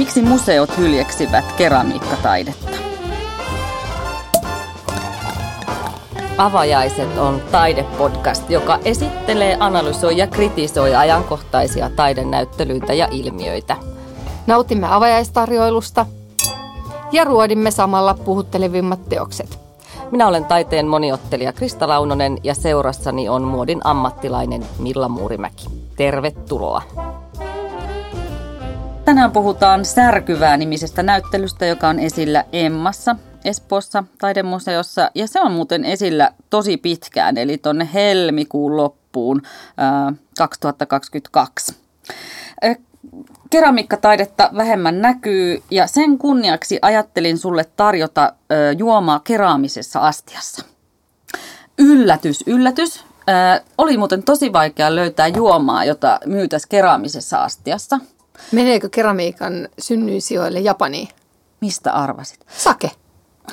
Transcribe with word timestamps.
Miksi 0.00 0.22
museot 0.22 0.78
hyljeksivät 0.78 1.52
keramiikkataidetta? 1.52 2.76
Avajaiset 6.38 7.18
on 7.18 7.42
taidepodcast, 7.52 8.50
joka 8.50 8.78
esittelee, 8.84 9.56
analysoi 9.60 10.16
ja 10.16 10.26
kritisoi 10.26 10.94
ajankohtaisia 10.94 11.90
taidenäyttelyitä 11.96 12.92
ja 12.92 13.08
ilmiöitä. 13.10 13.76
Nautimme 14.46 14.86
avajaistarjoilusta 14.90 16.06
ja 17.12 17.24
ruodimme 17.24 17.70
samalla 17.70 18.14
puhuttelevimmat 18.14 19.08
teokset. 19.08 19.58
Minä 20.10 20.28
olen 20.28 20.44
taiteen 20.44 20.86
moniottelija 20.86 21.52
Krista 21.52 21.88
Launonen 21.88 22.38
ja 22.44 22.54
seurassani 22.54 23.28
on 23.28 23.42
muodin 23.42 23.80
ammattilainen 23.84 24.66
Milla 24.78 25.08
Muurimäki. 25.08 25.66
Tervetuloa! 25.96 26.82
Tänään 29.10 29.32
puhutaan 29.32 29.84
Särkyvää 29.84 30.56
nimisestä 30.56 31.02
näyttelystä, 31.02 31.66
joka 31.66 31.88
on 31.88 31.98
esillä 31.98 32.44
Emmassa, 32.52 33.16
Espoossa 33.44 34.04
taidemuseossa. 34.18 35.10
Ja 35.14 35.26
se 35.26 35.40
on 35.40 35.52
muuten 35.52 35.84
esillä 35.84 36.30
tosi 36.50 36.76
pitkään, 36.76 37.38
eli 37.38 37.58
tuonne 37.58 37.88
helmikuun 37.94 38.76
loppuun 38.76 39.42
ää, 39.76 40.12
2022. 40.38 41.74
Keramiikkataidetta 43.50 44.50
vähemmän 44.56 45.00
näkyy 45.00 45.62
ja 45.70 45.86
sen 45.86 46.18
kunniaksi 46.18 46.78
ajattelin 46.82 47.38
sulle 47.38 47.64
tarjota 47.76 48.32
ö, 48.52 48.54
juomaa 48.78 49.20
keraamisessa 49.20 50.00
astiassa. 50.00 50.64
Yllätys, 51.78 52.44
yllätys. 52.46 53.04
Oli 53.78 53.96
muuten 53.96 54.22
tosi 54.22 54.52
vaikea 54.52 54.94
löytää 54.94 55.28
juomaa, 55.28 55.84
jota 55.84 56.20
myytäisi 56.26 56.68
keraamisessa 56.68 57.42
astiassa– 57.42 57.98
Meneekö 58.52 58.88
keramiikan 58.88 59.68
synnyisijoille 59.78 60.60
Japaniin? 60.60 61.08
Mistä 61.60 61.92
arvasit? 61.92 62.40
Sake. 62.56 62.90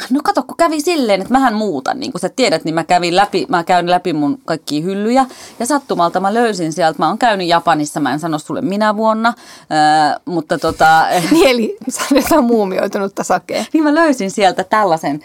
No 0.09 0.19
kato, 0.23 0.43
kun 0.43 0.57
kävi 0.57 0.81
silleen, 0.81 1.21
että 1.21 1.33
mähän 1.33 1.53
muutan, 1.53 1.99
niin 1.99 2.11
kuin 2.11 2.21
sä 2.21 2.29
tiedät, 2.29 2.63
niin 2.63 2.75
mä 2.75 2.83
kävin 2.83 3.15
läpi, 3.15 3.45
mä 3.49 3.63
käyn 3.63 3.89
läpi 3.89 4.13
mun 4.13 4.39
kaikki 4.45 4.83
hyllyjä 4.83 5.25
ja 5.59 5.65
sattumalta 5.65 6.19
mä 6.19 6.33
löysin 6.33 6.73
sieltä, 6.73 6.99
mä 6.99 7.07
oon 7.07 7.17
käynyt 7.17 7.47
Japanissa, 7.47 7.99
mä 7.99 8.13
en 8.13 8.19
sano 8.19 8.39
sulle 8.39 8.61
minä 8.61 8.95
vuonna, 8.95 9.29
äh, 9.29 10.21
mutta 10.25 10.57
tota... 10.57 11.05
niin 11.31 11.47
eli 11.47 11.77
sä 11.89 12.35
oot 12.35 12.45
muumioitunutta 12.45 13.23
sakea. 13.23 13.65
niin 13.73 13.83
mä 13.83 13.95
löysin 13.95 14.31
sieltä 14.31 14.63
tällaisen 14.63 15.19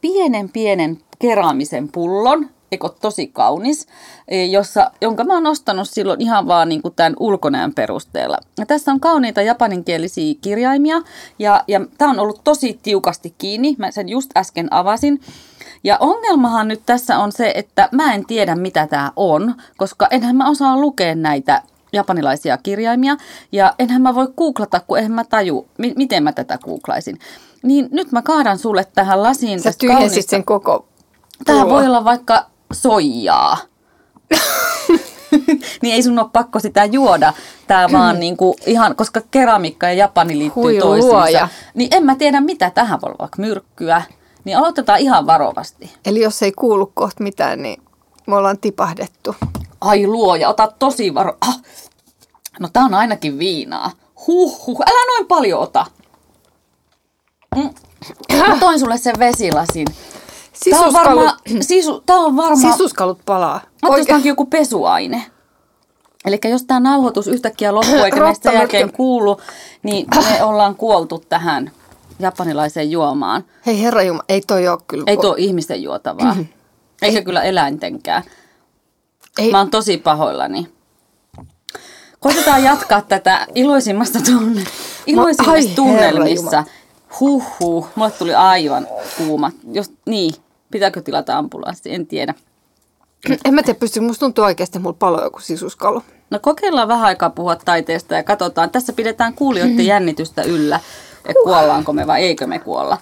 pienen 0.00 0.48
pienen 0.48 0.98
keraamisen 1.18 1.88
pullon, 1.88 2.50
eikö 2.72 2.88
tosi 3.00 3.26
kaunis, 3.26 3.86
e, 4.28 4.44
jossa, 4.44 4.90
jonka 5.00 5.24
mä 5.24 5.34
oon 5.34 5.46
ostanut 5.46 5.88
silloin 5.88 6.20
ihan 6.20 6.46
vaan 6.46 6.68
niin 6.68 6.82
kuin 6.82 6.94
tämän 6.94 7.16
ulkonäön 7.20 7.74
perusteella. 7.74 8.38
Ja 8.58 8.66
tässä 8.66 8.92
on 8.92 9.00
kauniita 9.00 9.42
japaninkielisiä 9.42 10.34
kirjaimia 10.40 11.02
ja, 11.38 11.64
ja 11.68 11.80
tämä 11.98 12.10
on 12.10 12.18
ollut 12.18 12.40
tosi 12.44 12.78
tiukasti 12.82 13.34
kiinni. 13.38 13.74
Mä 13.78 13.90
sen 13.90 14.08
just 14.08 14.30
äsken 14.36 14.72
avasin. 14.72 15.20
Ja 15.84 15.96
ongelmahan 16.00 16.68
nyt 16.68 16.82
tässä 16.86 17.18
on 17.18 17.32
se, 17.32 17.52
että 17.54 17.88
mä 17.92 18.14
en 18.14 18.26
tiedä 18.26 18.54
mitä 18.54 18.86
tämä 18.86 19.12
on, 19.16 19.54
koska 19.76 20.08
enhän 20.10 20.36
mä 20.36 20.48
osaa 20.48 20.80
lukea 20.80 21.14
näitä 21.14 21.62
japanilaisia 21.92 22.58
kirjaimia. 22.58 23.16
Ja 23.52 23.74
enhän 23.78 24.02
mä 24.02 24.14
voi 24.14 24.28
googlata, 24.36 24.80
kun 24.80 24.98
eihän 24.98 25.12
mä 25.12 25.24
taju, 25.24 25.66
mi- 25.78 25.94
miten 25.96 26.22
mä 26.22 26.32
tätä 26.32 26.58
googlaisin. 26.58 27.18
Niin 27.62 27.88
nyt 27.90 28.12
mä 28.12 28.22
kaadan 28.22 28.58
sulle 28.58 28.86
tähän 28.94 29.22
lasiin. 29.22 29.60
Sä 29.60 29.72
tyhjensit 29.78 30.28
sen 30.28 30.44
koko 30.44 30.86
Tämä 31.44 31.68
voi 31.68 31.86
olla 31.86 32.04
vaikka 32.04 32.46
soijaa. 32.72 33.58
niin 35.82 35.94
ei 35.94 36.02
sun 36.02 36.18
ole 36.18 36.28
pakko 36.32 36.58
sitä 36.58 36.84
juoda. 36.84 37.32
Tää 37.66 37.92
vaan 37.92 38.20
niinku 38.20 38.56
ihan, 38.66 38.96
koska 38.96 39.20
keramiikka 39.30 39.86
ja 39.86 39.92
Japani 39.92 40.38
liittyy 40.38 40.62
Hui 40.62 40.78
toisiinsa. 40.78 41.16
Luoja. 41.16 41.48
Niin 41.74 41.88
en 41.94 42.04
mä 42.04 42.14
tiedä 42.14 42.40
mitä 42.40 42.70
tähän 42.70 43.00
voi 43.00 43.08
olla, 43.08 43.18
vaikka 43.18 43.42
myrkkyä. 43.42 44.02
Niin 44.44 44.58
aloitetaan 44.58 44.98
ihan 44.98 45.26
varovasti. 45.26 45.92
Eli 46.06 46.20
jos 46.20 46.42
ei 46.42 46.52
kuulu 46.52 46.92
kohta 46.94 47.22
mitään, 47.22 47.62
niin 47.62 47.82
me 48.26 48.36
ollaan 48.36 48.58
tipahdettu. 48.58 49.36
Ai 49.80 50.06
luoja, 50.06 50.48
ota 50.48 50.72
tosi 50.78 51.14
varo... 51.14 51.36
Ah. 51.40 51.60
No 52.60 52.68
tää 52.72 52.84
on 52.84 52.94
ainakin 52.94 53.38
viinaa. 53.38 53.90
Huh, 54.26 54.66
huh. 54.66 54.80
älä 54.80 55.06
noin 55.06 55.26
paljon 55.26 55.60
ota. 55.60 55.86
Mm. 57.56 57.70
Mä 58.48 58.56
toin 58.60 58.80
sulle 58.80 58.98
sen 58.98 59.18
vesilasin. 59.18 59.86
Tämä 60.70 60.86
on 60.86 60.92
varma, 60.92 61.36
sisu, 61.60 62.02
tämä 62.06 62.20
on 62.20 62.36
varma... 62.36 62.72
Sisuskalut 62.72 63.18
palaa. 63.26 63.60
Mä 63.82 64.18
joku 64.24 64.44
pesuaine. 64.46 65.26
Eli 66.24 66.38
jos 66.50 66.64
tämä 66.64 66.80
nauhoitus 66.80 67.28
yhtäkkiä 67.28 67.74
loppuu 67.74 67.98
eikä 67.98 68.20
meistä 68.20 68.52
jälkeen 68.52 68.92
kuulu, 68.92 69.40
niin 69.82 70.06
me 70.30 70.42
ollaan 70.42 70.76
kuoltu 70.76 71.24
tähän 71.28 71.70
japanilaiseen 72.18 72.90
juomaan. 72.90 73.44
Hei 73.66 73.82
herra 73.82 74.02
Jumala, 74.02 74.24
ei 74.28 74.40
toi 74.40 74.68
ole 74.68 74.78
kyllä... 74.86 75.04
Ei 75.06 75.16
tuo 75.16 75.34
ihmisten 75.38 75.82
juotavaa. 75.82 76.34
Mm-hmm. 76.34 76.46
Eikä 77.02 77.18
ei. 77.18 77.24
kyllä 77.24 77.42
eläintenkään. 77.42 78.22
Ei. 79.38 79.50
Mä 79.50 79.58
oon 79.58 79.70
tosi 79.70 79.96
pahoillani. 79.96 80.68
Koitetaan 82.20 82.64
jatkaa 82.64 83.00
tätä 83.00 83.46
iloisimmasta 83.54 84.18
tunne, 84.24 84.64
iloisimmista 85.06 85.74
tunnelmissa. 85.76 86.64
Huhhuh, 87.20 87.88
mulle 87.94 88.10
tuli 88.10 88.34
aivan 88.34 88.86
kuuma. 89.16 89.52
Jos, 89.72 89.92
niin, 90.06 90.34
pitääkö 90.72 91.02
tilata 91.02 91.38
ambulanssi, 91.38 91.94
en 91.94 92.06
tiedä. 92.06 92.34
En 93.44 93.54
mä 93.54 93.62
tiedä, 93.62 93.78
pysty, 93.78 94.00
musta 94.00 94.20
tuntuu 94.20 94.44
oikeasti, 94.44 94.70
että 94.70 94.82
mulla 94.82 94.96
palo 94.98 95.22
joku 95.22 95.40
sisuskalu. 95.40 96.02
No 96.30 96.38
kokeillaan 96.38 96.88
vähän 96.88 97.04
aikaa 97.04 97.30
puhua 97.30 97.56
taiteesta 97.56 98.14
ja 98.14 98.22
katsotaan. 98.22 98.70
Tässä 98.70 98.92
pidetään 98.92 99.34
kuulijoiden 99.34 99.86
jännitystä 99.92 100.42
yllä, 100.42 100.80
että 101.16 101.42
kuollaanko 101.44 101.92
me 101.92 102.06
vai 102.06 102.22
eikö 102.22 102.46
me 102.46 102.58
kuolla. 102.58 102.98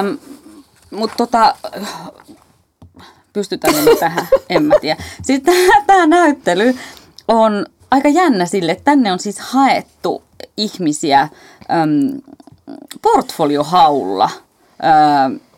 Öm, 0.00 0.18
Mutta 0.90 1.16
tota, 1.16 1.54
pystytään 3.32 3.74
me 3.84 3.96
tähän, 4.00 4.26
en 4.50 4.62
mä 4.62 4.74
tiedä. 4.80 5.02
Sitten 5.22 5.54
tämä 5.86 6.06
näyttely 6.06 6.76
on 7.28 7.66
aika 7.90 8.08
jännä 8.08 8.46
sille, 8.46 8.72
että 8.72 8.84
tänne 8.84 9.12
on 9.12 9.18
siis 9.18 9.38
haettu 9.38 10.22
ihmisiä 10.56 11.20
äm, 11.20 12.20
portfoliohaulla. 13.02 14.30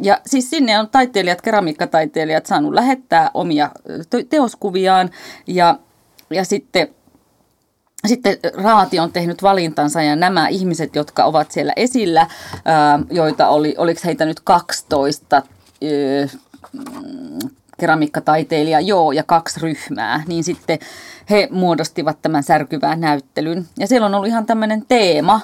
Ja 0.00 0.18
siis 0.26 0.50
sinne 0.50 0.78
on 0.78 0.88
taiteilijat, 0.88 1.42
keramiikkataiteilijat 1.42 2.46
saanut 2.46 2.74
lähettää 2.74 3.30
omia 3.34 3.70
teoskuviaan 4.30 5.10
ja, 5.46 5.78
ja 6.30 6.44
sitten 6.44 6.88
sitten 8.06 8.36
Raati 8.54 8.98
on 8.98 9.12
tehnyt 9.12 9.42
valintansa 9.42 10.02
ja 10.02 10.16
nämä 10.16 10.48
ihmiset, 10.48 10.96
jotka 10.96 11.24
ovat 11.24 11.50
siellä 11.50 11.72
esillä, 11.76 12.26
joita 13.10 13.48
oli, 13.48 13.74
oliko 13.78 14.00
heitä 14.04 14.24
nyt 14.24 14.40
12 14.40 15.42
keramiikkataiteilija, 17.80 18.80
joo, 18.80 19.12
ja 19.12 19.22
kaksi 19.22 19.60
ryhmää, 19.60 20.22
niin 20.26 20.44
sitten 20.44 20.78
he 21.30 21.48
muodostivat 21.50 22.22
tämän 22.22 22.42
särkyvän 22.42 23.00
näyttelyn. 23.00 23.66
Ja 23.78 23.86
siellä 23.86 24.06
on 24.06 24.14
ollut 24.14 24.28
ihan 24.28 24.46
tämmöinen 24.46 24.84
teema, 24.88 25.40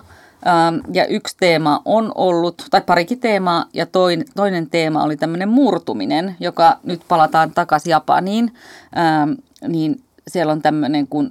ja 0.92 1.06
yksi 1.06 1.36
teema 1.40 1.82
on 1.84 2.12
ollut, 2.14 2.66
tai 2.70 2.80
parikin 2.80 3.20
teemaa, 3.20 3.64
ja 3.74 3.86
toin, 3.86 4.24
toinen 4.36 4.70
teema 4.70 5.02
oli 5.02 5.16
tämmöinen 5.16 5.48
murtuminen, 5.48 6.36
joka 6.40 6.78
nyt 6.82 7.00
palataan 7.08 7.50
takaisin 7.50 7.90
Japaniin. 7.90 8.52
Ähm, 8.98 9.32
niin 9.72 10.02
siellä 10.28 10.52
on 10.52 10.62
tämmöinen 10.62 11.06
kuin 11.06 11.30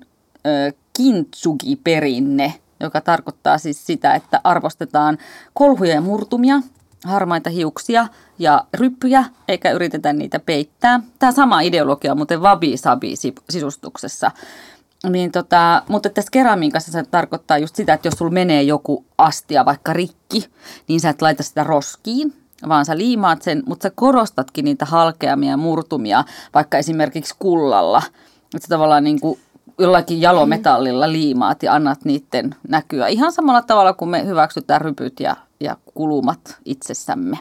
kintsugi-perinne, 0.98 2.54
joka 2.80 3.02
tarkoittaa 3.02 3.58
siis 3.58 3.86
sitä, 3.86 4.16
että 4.16 4.42
arvostetaan 4.44 5.18
kolhuja 5.54 5.94
ja 5.94 6.02
murtumia, 6.02 6.62
harmaita 7.06 7.50
hiuksia 7.50 8.08
ja 8.40 8.64
ryppyjä, 8.74 9.26
eikä 9.48 9.72
yritetä 9.72 10.14
niitä 10.14 10.40
peittää. 10.40 11.00
Tämä 11.20 11.32
sama 11.32 11.62
ideologia 11.62 12.12
on 12.12 12.18
muuten 12.18 12.42
wabi-sabi-sisustuksessa. 12.42 14.32
Niin 15.10 15.32
tota, 15.32 15.84
mutta 15.90 16.10
tässä 16.10 16.32
keramiikassa 16.32 16.92
se 16.92 17.04
tarkoittaa 17.04 17.58
just 17.58 17.76
sitä, 17.76 17.94
että 17.94 18.08
jos 18.08 18.14
sulla 18.14 18.32
menee 18.32 18.64
joku 18.64 19.06
astia 19.18 19.66
vaikka 19.66 19.94
rikki, 19.94 20.50
niin 20.88 21.00
sä 21.00 21.10
et 21.10 21.22
laita 21.22 21.44
sitä 21.44 21.64
roskiin, 21.64 22.34
vaan 22.70 22.86
sä 22.86 22.98
liimaat 22.98 23.42
sen, 23.42 23.64
mutta 23.66 23.84
sä 23.84 23.92
korostatkin 23.96 24.66
niitä 24.66 24.86
halkeamia 24.86 25.58
murtumia, 25.58 26.24
vaikka 26.54 26.78
esimerkiksi 26.78 27.36
kullalla. 27.40 28.02
Että 28.56 28.62
sä 28.62 28.68
tavallaan 28.70 29.04
niin 29.04 29.20
kuin 29.20 29.40
jollakin 29.80 30.22
jalometallilla 30.22 31.12
liimaat 31.12 31.64
ja 31.64 31.74
annat 31.74 32.06
niiden 32.06 32.56
näkyä. 32.68 33.08
Ihan 33.08 33.32
samalla 33.32 33.62
tavalla 33.62 33.94
kuin 33.94 34.10
me 34.10 34.26
hyväksytään 34.26 34.82
rypyt 34.82 35.20
ja, 35.20 35.36
ja 35.60 35.78
kulumat 35.94 36.58
itsessämme. 36.66 37.38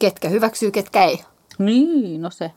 Ketkä 0.00 0.28
hyväksyy, 0.28 0.70
ketkä 0.70 1.04
ei. 1.04 1.24
Niin, 1.58 2.22
no 2.22 2.30
se. 2.30 2.50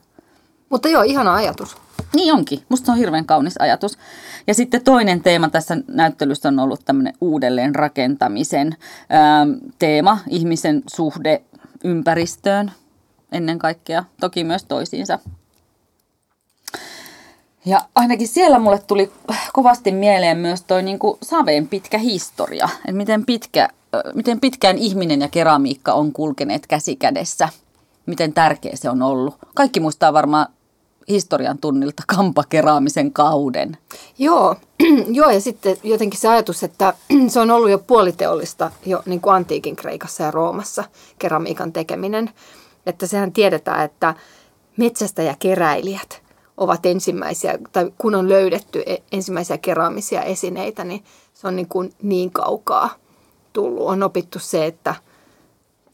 Mutta 0.68 0.88
joo, 0.88 1.02
ihana 1.02 1.34
ajatus. 1.34 1.76
Niin 2.14 2.32
onkin. 2.32 2.62
Musta 2.68 2.86
se 2.86 2.92
on 2.92 2.98
hirveän 2.98 3.26
kaunis 3.26 3.54
ajatus. 3.58 3.98
Ja 4.46 4.54
sitten 4.54 4.84
toinen 4.84 5.22
teema 5.22 5.48
tässä 5.48 5.76
näyttelyssä 5.88 6.48
on 6.48 6.58
ollut 6.58 6.84
tämmöinen 6.84 7.14
uudelleen 7.20 7.74
rakentamisen 7.74 8.76
ää, 9.08 9.46
teema, 9.78 10.18
ihmisen 10.28 10.82
suhde 10.86 11.42
ympäristöön 11.84 12.72
ennen 13.32 13.58
kaikkea, 13.58 14.04
toki 14.20 14.44
myös 14.44 14.64
toisiinsa. 14.64 15.18
Ja 17.64 17.80
ainakin 17.94 18.28
siellä 18.28 18.58
mulle 18.58 18.78
tuli 18.78 19.12
kovasti 19.52 19.92
mieleen 19.92 20.38
myös 20.38 20.62
toi 20.62 20.82
niin 20.82 20.98
kuin 20.98 21.18
saveen 21.22 21.68
pitkä 21.68 21.98
historia. 21.98 22.68
Että 22.78 22.92
miten, 22.92 23.26
pitkä, 23.26 23.68
miten 24.14 24.40
pitkään 24.40 24.78
ihminen 24.78 25.20
ja 25.20 25.28
keramiikka 25.28 25.92
on 25.92 26.12
kulkeneet 26.12 26.66
käsi 26.66 26.96
kädessä. 26.96 27.48
Miten 28.06 28.32
tärkeä 28.32 28.72
se 28.76 28.90
on 28.90 29.02
ollut. 29.02 29.34
Kaikki 29.54 29.80
muistaa 29.80 30.12
varmaan 30.12 30.46
historian 31.10 31.58
tunnilta 31.58 32.02
kampakeraamisen 32.06 33.12
kauden. 33.12 33.78
Joo, 34.18 34.56
joo, 35.18 35.30
ja 35.30 35.40
sitten 35.40 35.76
jotenkin 35.82 36.20
se 36.20 36.28
ajatus, 36.28 36.62
että 36.62 36.94
se 37.28 37.40
on 37.40 37.50
ollut 37.50 37.70
jo 37.70 37.78
puoliteollista 37.78 38.70
jo 38.86 39.02
niin 39.06 39.20
kuin 39.20 39.34
antiikin 39.34 39.76
Kreikassa 39.76 40.22
ja 40.22 40.30
Roomassa 40.30 40.84
keramiikan 41.18 41.72
tekeminen. 41.72 42.30
Että 42.86 43.06
sehän 43.06 43.32
tiedetään, 43.32 43.84
että 43.84 44.14
metsästä 44.76 45.22
ja 45.22 45.34
keräilijät 45.38 46.22
ovat 46.56 46.86
ensimmäisiä, 46.86 47.58
tai 47.72 47.92
kun 47.98 48.14
on 48.14 48.28
löydetty 48.28 48.82
e- 48.86 49.02
ensimmäisiä 49.12 49.58
keraamisia 49.58 50.22
esineitä, 50.22 50.84
niin 50.84 51.04
se 51.34 51.48
on 51.48 51.56
niin, 51.56 51.68
kuin 51.68 51.94
niin 52.02 52.30
kaukaa 52.30 52.90
tullut. 53.52 53.88
On 53.88 54.02
opittu 54.02 54.38
se, 54.38 54.66
että 54.66 54.94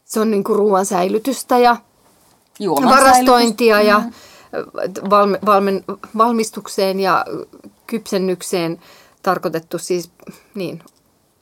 se 0.05 0.19
on 0.19 0.31
niin 0.31 0.43
kuin 0.43 0.59
ruoan 0.59 0.85
säilytystä 0.85 1.57
ja 1.57 1.77
Juoman 2.59 2.89
varastointia 2.89 3.75
säilytys. 3.75 3.89
ja 3.89 3.99
mm. 3.99 4.13
Valme, 5.09 5.39
valmen, 5.45 5.83
valmistukseen 6.17 6.99
ja 6.99 7.25
kypsennykseen 7.87 8.79
tarkoitettu 9.23 9.77
siis 9.79 10.11
niin, 10.55 10.83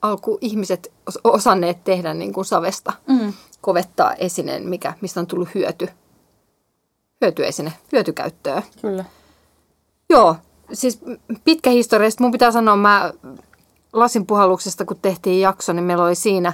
alku 0.02 0.38
ihmiset 0.42 0.92
osanneet 1.24 1.84
tehdä 1.84 2.14
niin 2.14 2.34
kuin 2.34 2.46
savesta, 2.46 2.94
mm. 3.08 3.34
kovettaa 3.62 4.14
esineen, 4.14 4.70
mikä, 4.70 4.94
mistä 5.02 5.20
on 5.20 5.28
tullut 5.28 5.50
hyöty, 5.56 5.88
hyötyesine, 7.22 7.74
hyötykäyttöä. 7.92 8.62
Kyllä. 8.82 9.06
Joo, 10.10 10.36
siis 10.74 11.00
pitkä 11.44 11.70
historia. 11.70 12.10
Sitten 12.10 12.26
mun 12.26 12.32
pitää 12.32 12.52
sanoa, 12.52 12.76
mä 12.76 13.14
lasin 13.94 14.26
puhalluksesta, 14.26 14.86
kun 14.86 15.00
tehtiin 15.02 15.42
jakso, 15.42 15.74
niin 15.74 15.84
meillä 15.84 16.04
oli 16.04 16.16
siinä, 16.16 16.54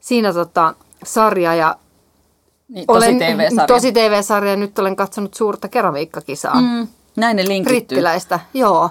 siinä 0.00 0.32
tota, 0.32 0.74
sarja 1.04 1.54
ja 1.54 1.76
niin, 2.72 2.86
tosi 2.86 3.06
olen, 3.06 3.18
TV-sarja. 3.18 3.66
Tosi 3.66 3.92
TV-sarja. 3.92 4.56
Nyt 4.56 4.78
olen 4.78 4.96
katsonut 4.96 5.34
suurta 5.34 5.68
keramiikkakisaa. 5.68 6.60
Mm, 6.60 6.88
näin 7.16 7.36
ne 7.36 7.48
linkittyy. 7.48 7.78
Brittiläistä, 7.78 8.40
joo. 8.54 8.90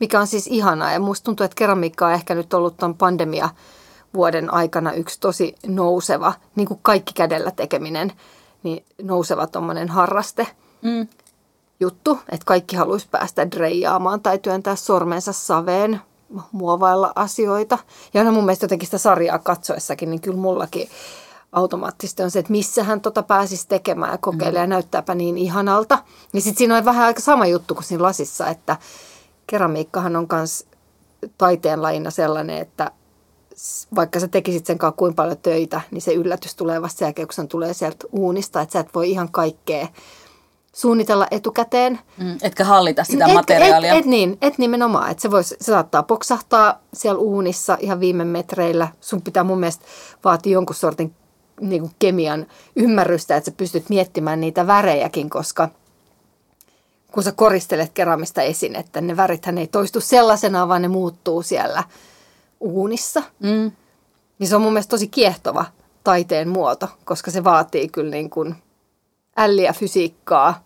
Mikä 0.00 0.20
on 0.20 0.26
siis 0.26 0.46
ihanaa. 0.46 0.92
Ja 0.92 1.00
musta 1.00 1.24
tuntuu, 1.24 1.44
että 1.44 1.54
keramiikka 1.54 2.06
on 2.06 2.12
ehkä 2.12 2.34
nyt 2.34 2.54
ollut 2.54 2.76
tuon 2.76 2.94
pandemia 2.94 3.48
vuoden 4.14 4.54
aikana 4.54 4.92
yksi 4.92 5.20
tosi 5.20 5.54
nouseva, 5.66 6.32
niin 6.56 6.68
kuin 6.68 6.80
kaikki 6.82 7.12
kädellä 7.14 7.50
tekeminen, 7.50 8.12
niin 8.62 8.84
nouseva 9.02 9.46
tuommoinen 9.46 9.88
harraste. 9.88 10.46
Mm 10.82 11.06
juttu, 11.82 12.18
että 12.28 12.44
kaikki 12.44 12.76
haluaisi 12.76 13.08
päästä 13.10 13.50
dreijaamaan 13.50 14.20
tai 14.20 14.38
työntää 14.38 14.76
sormensa 14.76 15.32
saveen, 15.32 16.00
muovailla 16.52 17.12
asioita. 17.14 17.78
Ja 18.14 18.20
aina 18.20 18.32
mun 18.32 18.44
mielestä 18.44 18.64
jotenkin 18.64 18.86
sitä 18.86 18.98
sarjaa 18.98 19.38
katsoessakin, 19.38 20.10
niin 20.10 20.20
kyllä 20.20 20.36
mullakin 20.36 20.88
automaattisesti 21.52 22.22
on 22.22 22.30
se, 22.30 22.38
että 22.38 22.52
missä 22.52 22.84
hän 22.84 23.00
tota 23.00 23.22
pääsisi 23.22 23.68
tekemään 23.68 24.12
ja 24.12 24.18
kokeilemaan 24.18 24.54
mm. 24.54 24.72
ja 24.72 24.76
näyttääpä 24.76 25.14
niin 25.14 25.38
ihanalta. 25.38 25.98
Ja 26.32 26.40
sitten 26.40 26.58
siinä 26.58 26.76
on 26.76 26.84
vähän 26.84 27.06
aika 27.06 27.20
sama 27.20 27.46
juttu 27.46 27.74
kuin 27.74 27.84
siinä 27.84 28.02
lasissa, 28.02 28.48
että 28.48 28.76
keramiikkahan 29.46 30.16
on 30.16 30.26
myös 30.32 30.66
taiteenlajina 31.38 32.10
sellainen, 32.10 32.58
että 32.58 32.90
vaikka 33.94 34.20
sä 34.20 34.28
tekisit 34.28 34.66
sen 34.66 34.78
kanssa 34.78 34.96
kuinka 34.96 35.22
paljon 35.22 35.38
töitä, 35.42 35.80
niin 35.90 36.02
se 36.02 36.14
yllätys 36.14 36.54
tulee 36.54 36.82
vasta 36.82 36.98
sen 36.98 37.06
jälkeen, 37.06 37.28
kun 37.28 37.34
se 37.34 37.46
tulee 37.46 37.74
sieltä 37.74 38.06
uunista, 38.12 38.60
että 38.60 38.72
sä 38.72 38.80
et 38.80 38.94
voi 38.94 39.10
ihan 39.10 39.32
kaikkea 39.32 39.88
suunnitella 40.72 41.26
etukäteen. 41.30 42.00
Mm, 42.18 42.38
etkä 42.42 42.64
hallita 42.64 43.04
sitä 43.04 43.26
et, 43.26 43.34
materiaalia. 43.34 43.92
Et, 43.92 43.98
et, 43.98 44.04
niin, 44.04 44.38
et 44.42 44.58
nimenomaan. 44.58 45.10
Että 45.10 45.22
se, 45.22 45.30
vois, 45.30 45.48
se 45.48 45.56
saattaa 45.72 46.02
poksahtaa 46.02 46.78
siellä 46.94 47.18
uunissa 47.18 47.76
ihan 47.80 48.00
viime 48.00 48.24
metreillä. 48.24 48.88
Sun 49.00 49.22
pitää 49.22 49.44
mun 49.44 49.60
mielestä 49.60 49.84
vaatia 50.24 50.52
jonkun 50.52 50.76
sortin 50.76 51.14
niin 51.60 51.82
kuin 51.82 51.92
kemian 51.98 52.46
ymmärrystä, 52.76 53.36
että 53.36 53.50
sä 53.50 53.56
pystyt 53.56 53.88
miettimään 53.88 54.40
niitä 54.40 54.66
värejäkin, 54.66 55.30
koska 55.30 55.68
kun 57.12 57.22
sä 57.22 57.32
koristelet 57.32 57.90
keramista 57.94 58.42
esinettä, 58.42 59.00
ne 59.00 59.16
värithän 59.16 59.58
ei 59.58 59.66
toistu 59.66 60.00
sellaisena, 60.00 60.68
vaan 60.68 60.82
ne 60.82 60.88
muuttuu 60.88 61.42
siellä 61.42 61.84
uunissa. 62.60 63.22
Mm. 63.40 63.72
Niin 64.38 64.48
se 64.48 64.56
on 64.56 64.62
mun 64.62 64.72
mielestä 64.72 64.90
tosi 64.90 65.08
kiehtova 65.08 65.64
taiteen 66.04 66.48
muoto, 66.48 66.88
koska 67.04 67.30
se 67.30 67.44
vaatii 67.44 67.88
kyllä 67.88 68.10
niin 68.10 68.30
kuin– 68.30 68.54
älliä 69.36 69.72
fysiikkaa, 69.72 70.62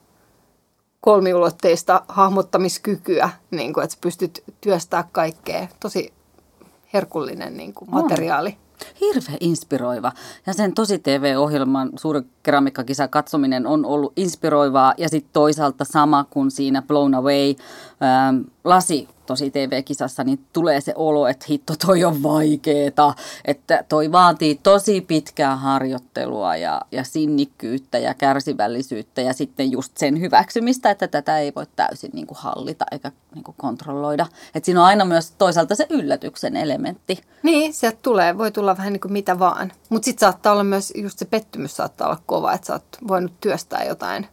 kolmiulotteista 1.01 2.03
hahmottamiskykyä, 2.09 3.31
niin 3.51 3.73
kuin, 3.73 3.85
että 3.85 3.95
sä 3.95 4.01
pystyt 4.01 4.45
työstämään 4.61 5.09
kaikkea. 5.13 5.69
Tosi 5.81 6.13
herkullinen 6.93 7.57
niin 7.57 7.75
kuin, 7.75 7.91
materiaali. 7.91 8.57
Hirveän 9.01 9.39
inspiroiva. 9.41 10.13
Ja 10.47 10.53
sen 10.53 10.75
tosi 10.75 10.99
TV-ohjelman 10.99 11.91
suuri 11.97 12.21
keramiikkakisa 12.43 13.09
katsominen 13.09 13.67
on 13.67 13.85
ollut 13.85 14.13
inspiroivaa 14.17 14.95
ja 14.99 15.09
sitten 15.09 15.33
toisaalta 15.33 15.85
sama 15.85 16.25
kuin 16.31 16.51
siinä 16.51 16.83
Blown 16.83 17.15
Away 17.15 17.49
ähm, 17.49 18.41
lasi 18.65 19.09
tosi 19.27 19.51
TV-kisassa, 19.51 20.25
niin 20.25 20.39
tulee 20.53 20.81
se 20.81 20.93
olo, 20.97 21.27
että 21.27 21.47
hitto 21.49 21.75
toi 21.87 22.05
on 22.05 22.23
vaikeeta, 22.23 23.15
että 23.45 23.85
toi 23.89 24.13
vaatii 24.13 24.61
tosi 24.63 25.01
pitkää 25.01 25.57
harjoittelua 25.57 26.57
ja, 26.57 26.81
ja 26.93 27.05
sinnikkyyttä 27.05 27.99
ja 27.99 28.15
kärsivällisyyttä 28.15 29.21
ja 29.21 29.33
sitten 29.33 29.73
just 29.73 29.97
sen 29.97 30.21
hyväksymistä, 30.21 30.91
että 30.91 31.09
tätä 31.09 31.39
ei 31.39 31.53
voi 31.57 31.67
täysin 31.77 32.11
niin 32.15 32.27
kuin 32.27 32.39
hallita 32.39 32.85
eikä 32.93 33.13
niin 33.35 33.45
kuin 33.45 33.55
kontrolloida. 33.59 34.27
Että 34.55 34.65
siinä 34.65 34.81
on 34.81 34.87
aina 34.87 35.05
myös 35.05 35.31
toisaalta 35.31 35.75
se 35.75 35.87
yllätyksen 35.91 36.57
elementti. 36.57 37.21
Niin, 37.43 37.75
sieltä 37.75 37.99
tulee, 38.03 38.39
voi 38.39 38.53
tulla 38.53 38.77
vähän 38.77 38.93
niin 38.93 39.01
kuin 39.01 39.13
mitä 39.13 39.39
vaan, 39.39 39.73
mutta 39.89 40.05
sitten 40.05 40.21
saattaa 40.21 40.53
olla 40.53 40.65
myös 40.65 40.93
just 40.97 41.19
se 41.19 41.25
pettymys 41.25 41.77
saattaa 41.77 42.09
olla 42.09 42.23
kova, 42.27 42.53
että 42.53 42.67
sä 42.67 42.73
oot 42.73 42.85
voinut 43.09 43.41
työstää 43.41 43.85
jotain 43.85 44.27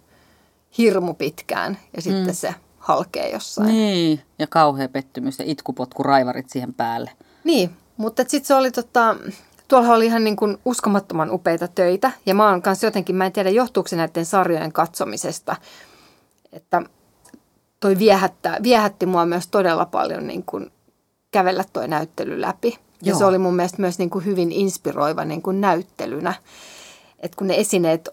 hirmu 0.77 1.13
pitkään 1.13 1.77
ja 1.95 2.01
sitten 2.01 2.27
mm. 2.27 2.33
se 2.33 2.55
halkee 2.83 3.29
jossain. 3.29 3.67
Niin, 3.67 4.21
ja 4.39 4.47
kauhea 4.47 4.89
pettymys 4.89 5.39
ja 5.39 5.45
itkupotku 5.47 6.03
raivarit 6.03 6.49
siihen 6.49 6.73
päälle. 6.73 7.11
Niin, 7.43 7.69
mutta 7.97 8.23
sitten 8.27 8.45
se 8.45 8.55
oli 8.55 8.71
tota, 8.71 9.15
tuolla 9.67 9.93
oli 9.93 10.05
ihan 10.05 10.23
niin 10.23 10.35
kuin 10.35 10.57
uskomattoman 10.65 11.31
upeita 11.31 11.67
töitä. 11.67 12.11
Ja 12.25 12.35
mä 12.35 12.49
oon 12.49 12.61
kanssa 12.61 12.87
jotenkin, 12.87 13.15
mä 13.15 13.25
en 13.25 13.31
tiedä 13.31 13.49
johtuuko 13.49 13.87
se 13.87 13.95
näiden 13.95 14.25
sarjojen 14.25 14.71
katsomisesta, 14.73 15.55
että 16.53 16.81
toi 17.79 17.99
viehättää, 17.99 18.57
viehätti 18.63 19.05
mua 19.05 19.25
myös 19.25 19.47
todella 19.47 19.85
paljon 19.85 20.27
niin 20.27 20.43
kuin 20.45 20.71
kävellä 21.31 21.63
toi 21.73 21.87
näyttely 21.87 22.41
läpi. 22.41 22.69
Joo. 22.69 22.79
Ja 23.01 23.15
se 23.15 23.25
oli 23.25 23.37
mun 23.37 23.55
mielestä 23.55 23.81
myös 23.81 23.99
niin 23.99 24.09
kuin 24.09 24.25
hyvin 24.25 24.51
inspiroiva 24.51 25.25
niin 25.25 25.41
kuin 25.41 25.61
näyttelynä. 25.61 26.33
Että 27.19 27.37
kun 27.37 27.47
ne 27.47 27.55
esineet 27.55 28.09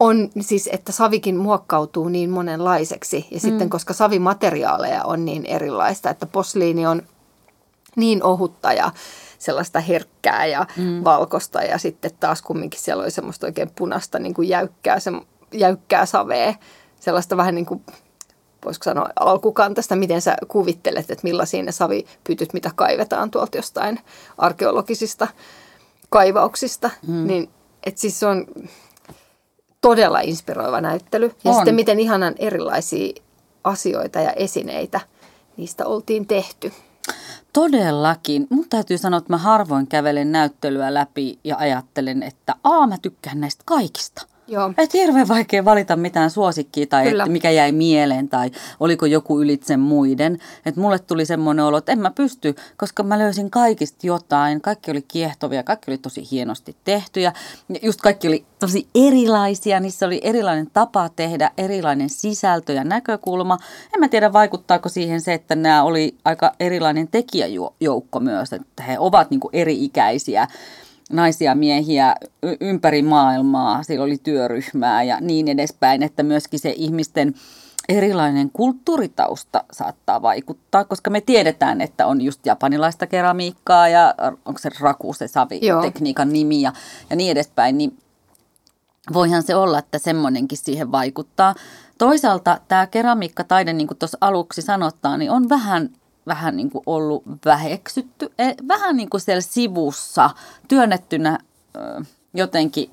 on 0.00 0.30
siis, 0.40 0.68
että 0.72 0.92
savikin 0.92 1.36
muokkautuu 1.36 2.08
niin 2.08 2.30
monenlaiseksi. 2.30 3.26
Ja 3.30 3.36
mm. 3.36 3.40
sitten, 3.40 3.70
koska 3.70 3.94
savimateriaaleja 3.94 5.04
on 5.04 5.24
niin 5.24 5.46
erilaista, 5.46 6.10
että 6.10 6.26
posliini 6.26 6.86
on 6.86 7.02
niin 7.96 8.22
ohutta 8.22 8.72
ja 8.72 8.92
sellaista 9.38 9.80
herkkää 9.80 10.46
ja 10.46 10.66
mm. 10.76 11.04
valkosta. 11.04 11.62
Ja 11.62 11.78
sitten 11.78 12.10
taas 12.20 12.42
kumminkin 12.42 12.80
siellä 12.80 13.02
oli 13.02 13.10
semmoista 13.10 13.46
oikein 13.46 13.70
punasta 13.76 14.18
niin 14.18 14.34
kuin 14.34 14.48
jäykkää, 14.48 15.00
se, 15.00 15.10
jäykkää 15.52 16.06
savea. 16.06 16.54
Sellaista 17.00 17.36
vähän 17.36 17.54
niin 17.54 17.66
kuin, 17.66 17.82
voisiko 18.64 18.84
sanoa 18.84 19.08
alkukantaista, 19.20 19.96
miten 19.96 20.22
sä 20.22 20.36
kuvittelet, 20.48 21.10
että 21.10 21.24
millaisia 21.24 21.62
ne 21.62 21.72
savipytyt, 21.72 22.52
mitä 22.52 22.70
kaivetaan 22.74 23.30
tuolta 23.30 23.58
jostain 23.58 24.00
arkeologisista 24.38 25.28
kaivauksista. 26.10 26.90
Mm. 27.06 27.26
Niin, 27.26 27.50
että 27.86 28.00
siis 28.00 28.20
se 28.20 28.26
on 28.26 28.46
todella 29.80 30.20
inspiroiva 30.20 30.80
näyttely. 30.80 31.32
Ja 31.44 31.50
on. 31.50 31.56
sitten 31.56 31.74
miten 31.74 32.00
ihanan 32.00 32.34
erilaisia 32.38 33.22
asioita 33.64 34.20
ja 34.20 34.32
esineitä 34.32 35.00
niistä 35.56 35.86
oltiin 35.86 36.26
tehty. 36.26 36.72
Todellakin. 37.52 38.46
Mun 38.50 38.68
täytyy 38.68 38.98
sanoa, 38.98 39.18
että 39.18 39.32
mä 39.32 39.38
harvoin 39.38 39.86
kävelen 39.86 40.32
näyttelyä 40.32 40.94
läpi 40.94 41.38
ja 41.44 41.56
ajattelen, 41.56 42.22
että 42.22 42.54
aa 42.64 42.86
mä 42.86 42.96
tykkään 43.02 43.40
näistä 43.40 43.62
kaikista– 43.66 44.26
Joo. 44.48 44.72
Että 44.78 44.98
hirveän 44.98 45.28
vaikea 45.28 45.64
valita 45.64 45.96
mitään 45.96 46.30
suosikkia 46.30 46.86
tai 46.86 47.08
että 47.08 47.26
mikä 47.26 47.50
jäi 47.50 47.72
mieleen 47.72 48.28
tai 48.28 48.50
oliko 48.80 49.06
joku 49.06 49.40
ylitse 49.40 49.76
muiden. 49.76 50.38
Että 50.66 50.80
mulle 50.80 50.98
tuli 50.98 51.26
semmoinen 51.26 51.64
olo, 51.64 51.76
että 51.76 51.92
en 51.92 51.98
mä 51.98 52.10
pysty, 52.10 52.54
koska 52.76 53.02
mä 53.02 53.18
löysin 53.18 53.50
kaikista 53.50 54.06
jotain. 54.06 54.60
Kaikki 54.60 54.90
oli 54.90 55.02
kiehtovia, 55.02 55.62
kaikki 55.62 55.90
oli 55.90 55.98
tosi 55.98 56.28
hienosti 56.30 56.76
tehtyjä. 56.84 57.32
Just 57.82 58.00
kaikki 58.00 58.28
oli 58.28 58.44
tosi 58.58 58.88
erilaisia, 58.94 59.80
niissä 59.80 60.06
oli 60.06 60.20
erilainen 60.22 60.70
tapa 60.72 61.08
tehdä, 61.08 61.50
erilainen 61.58 62.10
sisältö 62.10 62.72
ja 62.72 62.84
näkökulma. 62.84 63.58
En 63.94 64.00
mä 64.00 64.08
tiedä, 64.08 64.32
vaikuttaako 64.32 64.88
siihen 64.88 65.20
se, 65.20 65.34
että 65.34 65.54
nämä 65.54 65.82
oli 65.82 66.14
aika 66.24 66.52
erilainen 66.60 67.08
tekijäjoukko 67.08 68.20
myös, 68.20 68.52
että 68.52 68.82
he 68.82 68.98
ovat 68.98 69.30
niin 69.30 69.40
eri-ikäisiä 69.52 70.48
naisia 71.08 71.54
miehiä 71.54 72.14
ympäri 72.60 73.02
maailmaa, 73.02 73.82
siellä 73.82 74.04
oli 74.04 74.18
työryhmää 74.22 75.02
ja 75.02 75.20
niin 75.20 75.48
edespäin, 75.48 76.02
että 76.02 76.22
myöskin 76.22 76.60
se 76.60 76.74
ihmisten 76.76 77.34
erilainen 77.88 78.50
kulttuuritausta 78.52 79.64
saattaa 79.72 80.22
vaikuttaa, 80.22 80.84
koska 80.84 81.10
me 81.10 81.20
tiedetään, 81.20 81.80
että 81.80 82.06
on 82.06 82.20
just 82.20 82.46
japanilaista 82.46 83.06
keramiikkaa 83.06 83.88
ja 83.88 84.14
onko 84.44 84.58
se 84.58 84.70
raku 84.80 85.12
se 85.12 85.28
savitekniikan 85.28 86.32
nimi 86.32 86.62
ja, 86.62 86.72
ja 87.10 87.16
niin 87.16 87.32
edespäin, 87.32 87.78
niin 87.78 87.98
voihan 89.12 89.42
se 89.42 89.54
olla, 89.54 89.78
että 89.78 89.98
semmoinenkin 89.98 90.58
siihen 90.58 90.92
vaikuttaa. 90.92 91.54
Toisaalta 91.98 92.60
tämä 92.68 92.86
keramiikkataide, 92.86 93.72
niin 93.72 93.86
kuin 93.86 93.98
tuossa 93.98 94.18
aluksi 94.20 94.62
sanottaan, 94.62 95.18
niin 95.18 95.30
on 95.30 95.48
vähän 95.48 95.90
vähän 96.28 96.56
niin 96.56 96.70
kuin 96.70 96.82
ollut 96.86 97.22
väheksytty, 97.44 98.32
e, 98.38 98.52
vähän 98.68 98.96
niin 98.96 99.10
kuin 99.10 99.20
siellä 99.20 99.40
sivussa, 99.40 100.30
työnnettynä 100.68 101.38
jotenkin 102.34 102.90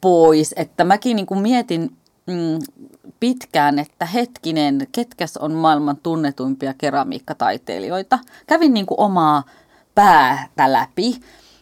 pois. 0.00 0.54
Että 0.56 0.84
mäkin 0.84 1.16
niin 1.16 1.26
kuin 1.26 1.40
mietin 1.40 1.96
mm, 2.26 2.58
pitkään, 3.20 3.78
että 3.78 4.06
hetkinen, 4.06 4.86
ketkäs 4.92 5.36
on 5.36 5.52
maailman 5.52 5.96
tunnetuimpia 5.96 6.74
keramiikkataiteilijoita. 6.74 8.18
Kävin 8.46 8.74
niin 8.74 8.86
kuin 8.86 9.00
omaa 9.00 9.42
päätä 9.94 10.72
läpi 10.72 11.20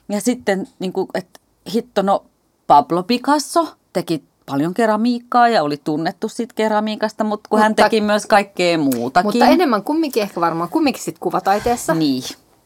ja 0.08 0.20
sitten, 0.20 0.68
niin 0.78 0.92
kuin, 0.92 1.08
että 1.14 1.40
hitto, 1.74 2.02
no 2.02 2.24
Pablo 2.66 3.02
Picasso 3.02 3.74
teki 3.92 4.24
paljon 4.46 4.74
keramiikkaa 4.74 5.48
ja 5.48 5.62
oli 5.62 5.76
tunnettu 5.84 6.28
siitä 6.28 6.54
keramiikasta, 6.54 7.24
mutta 7.24 7.48
kun 7.48 7.58
mutta, 7.58 7.64
hän 7.64 7.74
teki 7.74 8.00
myös 8.00 8.26
kaikkea 8.26 8.78
muutakin. 8.78 9.26
Mutta 9.26 9.46
enemmän 9.46 9.82
kumminkin 9.82 10.22
ehkä 10.22 10.40
varmaan, 10.40 10.70
kumminkin 10.70 11.02
sitten 11.02 11.20
kuvataiteessa. 11.20 11.94
Niin, 11.94 12.22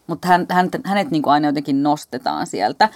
mutta 0.07 0.27
hän, 0.27 0.45
hän, 0.49 0.69
hänet 0.85 1.11
niin 1.11 1.21
kuin 1.21 1.33
aina 1.33 1.47
jotenkin 1.47 1.83
nostetaan 1.83 2.47
sieltä. 2.47 2.89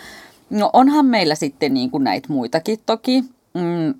No 0.50 0.70
onhan 0.74 1.06
meillä 1.06 1.36
sitten 1.36 1.74
niin 1.74 1.92
kuin 1.92 2.04
näitä 2.04 2.34
muitakin 2.34 2.80
toki. 2.86 3.24
Mm, 3.54 3.94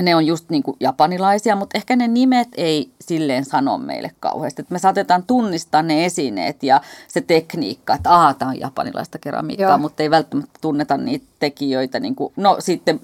ne 0.00 0.16
on 0.16 0.26
just 0.26 0.50
niin 0.50 0.62
kuin 0.62 0.76
japanilaisia, 0.80 1.56
mutta 1.56 1.78
ehkä 1.78 1.96
ne 1.96 2.08
nimet 2.08 2.48
ei 2.56 2.90
silleen 3.00 3.44
sano 3.44 3.78
meille 3.78 4.10
kauheasti. 4.20 4.62
Että 4.62 4.72
me 4.72 4.78
saatetaan 4.78 5.22
tunnistaa 5.22 5.82
ne 5.82 6.04
esineet 6.04 6.62
ja 6.62 6.80
se 7.08 7.20
tekniikka, 7.20 7.94
että 7.94 8.10
aah, 8.10 8.36
tämä 8.36 8.48
on 8.48 8.60
japanilaista 8.60 9.18
keramiikkaa, 9.18 9.68
Joo. 9.68 9.78
mutta 9.78 10.02
ei 10.02 10.10
välttämättä 10.10 10.58
tunneta 10.60 10.96
niitä 10.96 11.26
tekijöitä. 11.38 12.00
Niin 12.00 12.14
kuin, 12.14 12.32
no 12.36 12.56
sitten, 12.58 13.00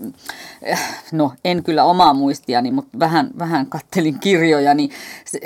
eh, 0.62 0.80
no 1.12 1.32
en 1.44 1.62
kyllä 1.62 1.84
omaa 1.84 2.14
muistiani, 2.14 2.70
mutta 2.70 2.98
vähän, 2.98 3.30
vähän 3.38 3.66
kattelin 3.66 4.18
kirjoja, 4.20 4.74
niin 4.74 4.90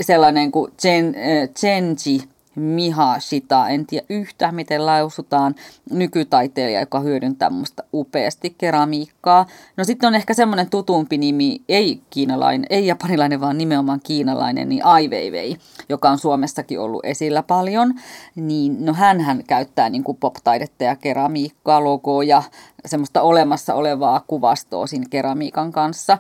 sellainen 0.01 0.53
kuin 0.53 0.73
Chen, 0.79 1.07
äh, 1.07 1.49
Chenji 1.49 2.32
Mihashita. 2.55 3.69
En 3.69 3.87
tiedä 3.87 4.07
yhtään, 4.09 4.55
miten 4.55 4.87
lausutaan 4.87 5.55
nykytaiteilija, 5.91 6.81
joka 6.81 7.01
hyödyntää 7.01 7.51
musta 7.51 7.83
upeasti 7.95 8.55
keramiikkaa. 8.59 9.47
No 9.77 9.85
sitten 9.85 10.07
on 10.07 10.15
ehkä 10.15 10.35
semmoinen 10.35 10.71
tutumpi 10.71 11.19
nimi, 11.19 11.63
ei 11.69 12.03
kiinalainen, 12.11 12.67
ei 12.71 12.87
japanilainen, 12.87 13.41
vaan 13.41 13.59
nimenomaan 13.59 14.01
kiinalainen, 14.03 14.69
niin 14.69 14.85
Ai 14.85 15.09
Weiwei, 15.09 15.57
joka 15.89 16.11
on 16.11 16.19
Suomessakin 16.19 16.81
ollut 16.81 17.05
esillä 17.05 17.43
paljon. 17.43 17.95
Niin 18.35 18.85
no 18.85 18.93
hän 18.95 19.43
käyttää 19.47 19.91
niin 19.91 20.05
kuin 20.05 20.19
pop-taidetta 20.19 20.85
ja 20.85 20.97
keramiikkaa, 20.97 21.85
logoa 21.85 22.25
ja 22.25 22.43
semmoista 22.87 23.23
olemassa 23.23 23.75
olevaa 23.75 24.25
kuvastoa 24.27 24.87
siinä 24.87 25.07
keramiikan 25.11 25.73
kanssa. 25.73 26.19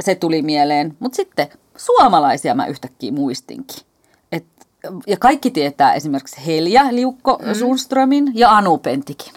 Se 0.00 0.14
tuli 0.14 0.42
mieleen, 0.42 0.96
mutta 0.98 1.16
sitten 1.16 1.48
suomalaisia 1.76 2.54
mä 2.54 2.66
yhtäkkiä 2.66 3.12
muistinkin 3.12 3.87
ja 5.06 5.16
kaikki 5.16 5.50
tietää 5.50 5.94
esimerkiksi 5.94 6.46
Helja 6.46 6.84
Liukko 6.90 7.38
mm. 7.42 7.54
Sundströmin 7.54 8.30
ja 8.34 8.56
Anu 8.56 8.78
Pentikin. 8.78 9.32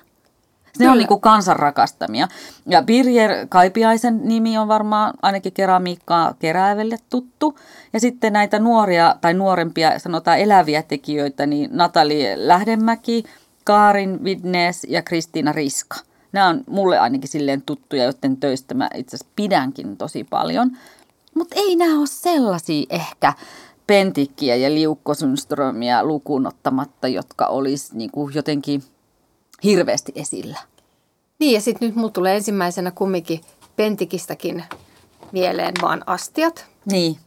Ne 0.79 0.89
on 0.89 0.97
niinku 0.97 1.19
kansan 1.19 1.55
rakastamia. 1.55 2.27
Ja 2.65 2.81
Birger 2.81 3.47
Kaipiaisen 3.49 4.19
nimi 4.23 4.57
on 4.57 4.67
varmaan 4.67 5.13
ainakin 5.21 5.53
keramiikkaa 5.53 6.33
kerääville 6.39 6.97
tuttu. 7.09 7.59
Ja 7.93 7.99
sitten 7.99 8.33
näitä 8.33 8.59
nuoria 8.59 9.15
tai 9.21 9.33
nuorempia, 9.33 9.99
sanotaan 9.99 10.39
eläviä 10.39 10.83
tekijöitä, 10.83 11.45
niin 11.45 11.69
Natali 11.73 12.23
Lähdemäki, 12.35 13.23
Kaarin 13.63 14.23
Vidnes 14.23 14.87
ja 14.89 15.01
Kristiina 15.01 15.51
Riska. 15.51 15.97
Nämä 16.31 16.47
on 16.47 16.63
mulle 16.67 16.99
ainakin 16.99 17.29
silleen 17.29 17.61
tuttuja, 17.61 18.03
joten 18.03 18.37
töistä 18.37 18.73
mä 18.73 18.89
itse 18.95 19.15
asiassa 19.15 19.33
pidänkin 19.35 19.97
tosi 19.97 20.23
paljon. 20.23 20.71
Mutta 21.35 21.55
ei 21.59 21.75
nämä 21.75 21.99
ole 21.99 22.07
sellaisia 22.07 22.85
ehkä 22.89 23.33
Pentikkiä 23.91 24.55
ja 24.55 24.69
Liukko 24.73 25.13
Sundströmiä 25.13 26.03
lukuun 26.03 26.47
ottamatta, 26.47 27.07
jotka 27.07 27.45
olisi 27.45 27.97
niin 27.97 28.11
kuin 28.11 28.33
jotenkin 28.35 28.83
hirveästi 29.63 30.11
esillä. 30.15 30.57
Niin 31.39 31.53
ja 31.53 31.61
sitten 31.61 31.87
nyt 31.87 31.95
mulla 31.95 32.09
tulee 32.09 32.35
ensimmäisenä 32.35 32.91
kumminkin 32.91 33.41
Pentikistäkin 33.75 34.63
mieleen 35.31 35.73
vaan 35.81 36.03
astiat. 36.05 36.65
Niin. 36.85 37.17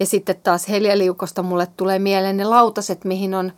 Ja 0.00 0.06
sitten 0.06 0.36
taas 0.42 0.68
Helja 0.68 0.98
Liukosta 0.98 1.42
mulle 1.42 1.68
tulee 1.76 1.98
mieleen 1.98 2.36
ne 2.36 2.44
lautaset, 2.44 3.04
mihin 3.04 3.34
on 3.34 3.52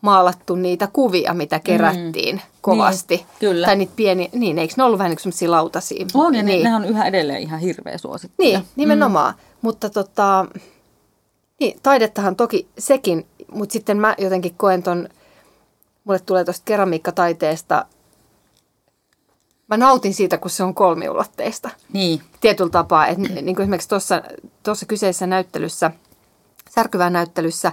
maalattu 0.00 0.54
niitä 0.54 0.88
kuvia, 0.92 1.34
mitä 1.34 1.58
kerättiin 1.58 2.34
mm. 2.36 2.42
kovasti. 2.60 3.16
Niin, 3.16 3.26
kyllä. 3.40 3.66
Tai 3.66 3.76
niitä 3.76 3.92
pieni, 3.96 4.30
niin 4.32 4.58
eikö 4.58 4.74
ne 4.76 4.84
ollut 4.84 4.98
vähän 4.98 5.16
niin 5.40 5.50
lautasia? 5.50 6.06
On, 6.14 6.34
ja 6.34 6.42
niin. 6.42 6.62
ne, 6.62 6.70
ne 6.70 6.76
on 6.76 6.84
yhä 6.84 7.04
edelleen 7.04 7.42
ihan 7.42 7.60
hirveä 7.60 7.98
suosittuja. 7.98 8.58
Niin, 8.58 8.68
nimenomaan. 8.76 9.34
Mm. 9.34 9.40
Mutta 9.62 9.90
tota, 9.90 10.46
niin, 11.60 11.80
taidettahan 11.82 12.36
toki 12.36 12.68
sekin, 12.78 13.26
mutta 13.52 13.72
sitten 13.72 13.98
mä 13.98 14.14
jotenkin 14.18 14.54
koen 14.54 14.82
ton, 14.82 15.08
mulle 16.04 16.18
tulee 16.18 16.44
tuosta 16.44 16.64
keramiikkataiteesta, 16.64 17.84
mä 19.68 19.76
nautin 19.76 20.14
siitä, 20.14 20.38
kun 20.38 20.50
se 20.50 20.64
on 20.64 20.74
kolmiulotteista. 20.74 21.70
Niin. 21.92 22.22
Tietyllä 22.40 22.70
tapaa, 22.70 23.06
että 23.06 23.22
niin 23.22 23.56
kuin 23.56 23.62
esimerkiksi 23.62 23.88
tuossa, 23.88 24.22
tuossa 24.62 24.86
kyseisessä 24.86 25.26
näyttelyssä, 25.26 25.90
särkyvää 26.70 27.10
näyttelyssä, 27.10 27.72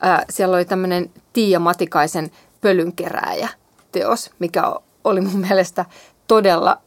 ää, 0.00 0.24
siellä 0.30 0.56
oli 0.56 0.64
tämmöinen 0.64 1.10
Tiia 1.32 1.60
Matikaisen 1.60 2.30
pölynkerääjä 2.60 3.48
teos, 3.92 4.30
mikä 4.38 4.62
oli 5.04 5.20
mun 5.20 5.40
mielestä 5.48 5.84
todella 6.28 6.78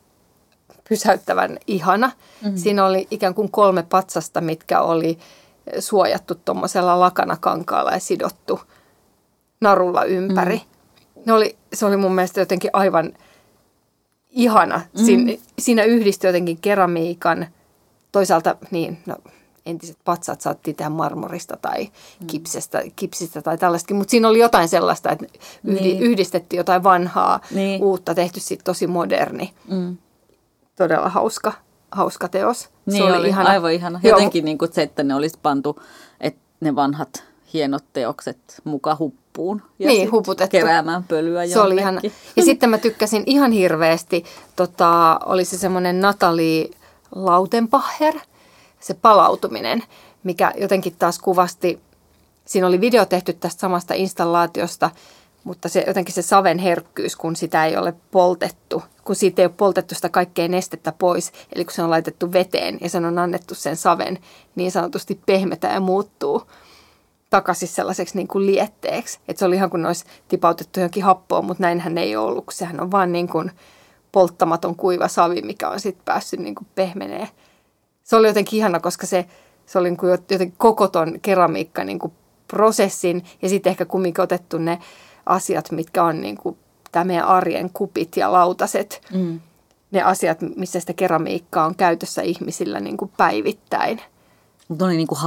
pysäyttävän 0.90 1.58
ihana. 1.68 2.08
Mm-hmm. 2.08 2.58
Siinä 2.58 2.86
oli 2.86 3.08
ikään 3.12 3.34
kuin 3.34 3.52
kolme 3.52 3.84
patsasta, 3.84 4.42
mitkä 4.42 4.82
oli 4.82 5.20
suojattu 5.80 6.36
tuommoisella 6.36 7.00
lakanakankaalla 7.00 7.92
ja 7.92 8.00
sidottu 8.00 8.60
narulla 9.62 10.04
ympäri. 10.04 10.56
Mm. 10.56 11.22
Ne 11.26 11.34
oli, 11.34 11.58
se 11.74 11.86
oli 11.86 11.98
mun 11.98 12.16
mielestä 12.16 12.40
jotenkin 12.40 12.70
aivan 12.74 13.14
ihana. 14.30 14.78
Mm. 14.78 15.06
Siinä, 15.06 15.34
siinä 15.60 15.84
yhdistyi 15.84 16.28
jotenkin 16.28 16.58
keramiikan, 16.58 17.48
toisaalta 18.12 18.56
niin, 18.72 18.98
no, 19.06 19.16
entiset 19.66 19.98
patsat 20.06 20.42
saatiin 20.42 20.76
tehdä 20.76 20.90
marmorista 20.90 21.58
tai 21.62 21.84
mm. 21.84 22.28
kipsestä, 22.28 22.84
kipsistä 22.96 23.42
tai 23.42 23.58
tällaistakin, 23.58 23.98
mutta 23.98 24.12
siinä 24.12 24.28
oli 24.28 24.40
jotain 24.40 24.70
sellaista, 24.70 25.12
että 25.12 25.26
yhdi, 25.64 25.82
niin. 25.82 26.04
yhdistettiin 26.04 26.58
jotain 26.58 26.84
vanhaa, 26.84 27.40
niin. 27.52 27.84
uutta, 27.84 28.16
tehty 28.16 28.40
sitten 28.40 28.66
tosi 28.66 28.88
moderni. 28.88 29.54
Mm. 29.70 29.98
Todella 30.76 31.10
hauska 31.10 31.54
hauska 31.96 32.28
teos. 32.28 32.70
Niin 32.86 32.98
se 32.98 33.04
oli, 33.04 33.18
oli 33.18 33.28
ihana. 33.28 33.50
aivan 33.50 33.72
ihana. 33.72 34.00
Jotenkin 34.04 34.46
niin 34.46 34.58
kuin 34.58 34.74
se, 34.74 34.82
että 34.82 35.04
ne 35.04 35.16
olisi 35.16 35.40
pantu, 35.42 35.82
että 36.20 36.42
ne 36.60 36.76
vanhat 36.76 37.24
hienot 37.54 37.84
teokset 37.94 38.62
muka 38.64 38.96
huppuun. 39.00 39.62
Ja 39.80 39.88
niin, 39.88 40.12
huputettu. 40.12 40.52
keräämään 40.52 41.04
pölyä 41.04 41.48
Se 41.48 41.60
oli 41.60 41.76
ihana. 41.76 42.02
Ja 42.36 42.44
sitten 42.44 42.70
mä 42.70 42.78
tykkäsin 42.78 43.24
ihan 43.26 43.52
hirveästi, 43.52 44.24
tota, 44.56 45.20
oli 45.26 45.46
se 45.46 45.58
semmoinen 45.58 46.02
Natalie 46.02 46.70
Lautenpacher, 47.16 48.14
se 48.80 48.94
palautuminen, 48.94 49.84
mikä 50.24 50.54
jotenkin 50.58 50.96
taas 51.00 51.20
kuvasti, 51.20 51.80
siinä 52.46 52.68
oli 52.68 52.82
video 52.82 53.06
tehty 53.06 53.34
tästä 53.34 53.60
samasta 53.60 53.94
installaatiosta, 53.94 54.90
mutta 55.46 55.70
se, 55.70 55.84
jotenkin 55.88 56.16
se 56.16 56.22
saven 56.22 56.60
herkkyys, 56.60 57.16
kun 57.16 57.36
sitä 57.36 57.66
ei 57.66 57.78
ole 57.78 57.94
poltettu, 58.12 58.84
kun 59.04 59.16
siitä 59.16 59.42
ei 59.42 59.46
ole 59.46 59.54
poltettu 59.58 59.96
sitä 59.96 60.10
kaikkea 60.10 60.48
nestettä 60.48 60.92
pois, 60.92 61.32
eli 61.56 61.66
kun 61.66 61.74
se 61.74 61.82
on 61.82 61.90
laitettu 61.90 62.32
veteen 62.32 62.78
ja 62.82 62.90
sen 62.90 63.06
on 63.06 63.20
annettu 63.20 63.56
sen 63.56 63.76
saven 63.76 64.20
niin 64.56 64.72
sanotusti 64.72 65.20
pehmetä 65.26 65.68
ja 65.68 65.80
muuttuu 65.80 66.44
takaisin 67.30 67.68
sellaiseksi 67.68 68.18
niin 68.18 68.28
kuin 68.28 68.46
lietteeksi. 68.46 69.20
Että 69.28 69.40
se 69.40 69.46
oli 69.46 69.56
ihan 69.56 69.70
kuin 69.70 69.86
olisi 69.86 70.06
tipautettu 70.28 70.80
johonkin 70.80 71.04
happoon, 71.04 71.46
mutta 71.46 71.64
näinhän 71.64 71.98
ei 71.98 72.16
ollut, 72.16 72.46
kun 72.46 72.54
sehän 72.54 72.82
on 72.82 72.92
vaan 72.92 73.12
niin 73.12 73.28
kuin 73.28 73.52
polttamaton 74.12 74.76
kuiva 74.76 75.08
savi, 75.08 75.42
mikä 75.42 75.70
on 75.70 75.80
sitten 75.80 76.06
päässyt 76.06 76.40
niin 76.40 76.56
kuin 76.56 76.68
pehmenee. 76.76 77.28
Se 78.04 78.16
oli 78.16 78.28
jotenkin 78.28 78.58
ihana, 78.58 78.80
koska 78.80 79.08
se, 79.08 79.26
se 79.66 79.80
oli 79.80 79.90
niin 79.90 79.98
kuin 79.98 80.10
jotenkin 80.10 80.58
koko 80.58 80.88
ton 80.88 81.20
keramiikka 81.22 81.84
niin 81.84 82.00
kuin 82.00 82.14
prosessin 82.48 83.24
ja 83.42 83.50
sitten 83.50 83.72
ehkä 83.72 83.86
kumminkin 83.86 84.24
otettu 84.24 84.58
ne 84.58 84.80
asiat, 85.26 85.72
mitkä 85.72 86.04
on 86.04 86.22
niin 86.22 86.38
kuin 86.38 86.58
tämä 86.92 87.04
meidän 87.06 87.26
arjen 87.26 87.70
kupit 87.74 88.18
ja 88.18 88.32
lautaset, 88.32 89.02
mm. 89.14 89.40
ne 89.92 90.02
asiat, 90.02 90.38
missä 90.56 90.80
sitä 90.80 90.94
keramiikkaa 90.94 91.66
on 91.66 91.76
käytössä 91.76 92.22
ihmisillä 92.22 92.80
niin 92.80 92.98
kuin 92.98 93.12
päivittäin. 93.18 94.02
mutta 94.68 94.86
ne 94.86 94.90
oli 94.90 94.98
niin 94.98 95.08
kuin 95.08 95.20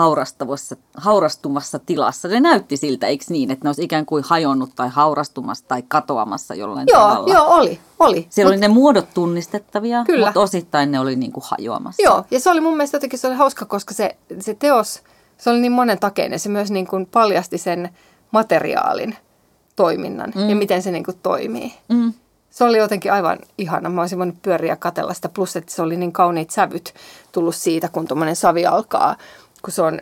haurastumassa 0.96 1.78
tilassa. 1.78 2.28
Ne 2.28 2.40
näytti 2.40 2.76
siltä, 2.76 3.06
eikö 3.06 3.24
niin, 3.28 3.50
että 3.50 3.64
ne 3.64 3.68
olisi 3.68 3.82
ikään 3.84 4.06
kuin 4.06 4.24
hajonnut 4.26 4.70
tai 4.76 4.88
haurastumassa 4.88 5.64
tai 5.68 5.82
katoamassa 5.88 6.54
jollain 6.54 6.86
Joo, 6.90 7.00
tavalla. 7.00 7.34
joo, 7.34 7.46
oli, 7.46 7.80
oli. 7.98 8.26
Siellä 8.30 8.50
Mut- 8.50 8.54
oli 8.54 8.60
ne 8.60 8.68
muodot 8.68 9.08
tunnistettavia, 9.14 10.04
Kyllä. 10.04 10.26
mutta 10.26 10.40
osittain 10.40 10.90
ne 10.92 11.00
oli 11.00 11.16
niin 11.16 11.32
kuin 11.32 11.44
hajoamassa. 11.46 12.02
Joo, 12.02 12.24
ja 12.30 12.40
se 12.40 12.50
oli 12.50 12.60
mun 12.60 12.76
mielestä 12.76 12.96
jotenkin 12.96 13.18
se 13.18 13.26
oli 13.26 13.36
hauska, 13.36 13.64
koska 13.64 13.94
se, 13.94 14.16
se 14.40 14.54
teos, 14.54 15.02
se 15.38 15.50
oli 15.50 15.60
niin 15.60 15.72
monen 15.72 15.98
takeinen. 15.98 16.38
Se 16.38 16.48
myös 16.48 16.70
niin 16.70 16.86
kuin 16.86 17.06
paljasti 17.06 17.58
sen 17.58 17.90
materiaalin 18.30 19.16
toiminnan 19.78 20.32
mm. 20.34 20.48
ja 20.50 20.56
miten 20.56 20.82
se 20.82 20.90
niin 20.90 21.04
kuin 21.04 21.18
toimii. 21.22 21.72
Mm. 21.88 22.12
Se 22.50 22.64
oli 22.64 22.78
jotenkin 22.78 23.12
aivan 23.12 23.38
ihana. 23.58 23.88
Mä 23.88 24.00
olisin 24.00 24.18
voinut 24.18 24.42
pyöriä 24.42 24.76
katella 24.76 25.14
sitä. 25.14 25.28
Plus, 25.28 25.56
että 25.56 25.72
se 25.72 25.82
oli 25.82 25.96
niin 25.96 26.12
kauniit 26.12 26.50
sävyt 26.50 26.94
tullut 27.32 27.54
siitä, 27.54 27.88
kun 27.88 28.08
tuommoinen 28.08 28.36
savi 28.36 28.66
alkaa, 28.66 29.16
kun 29.62 29.72
se 29.72 29.82
on 29.82 30.00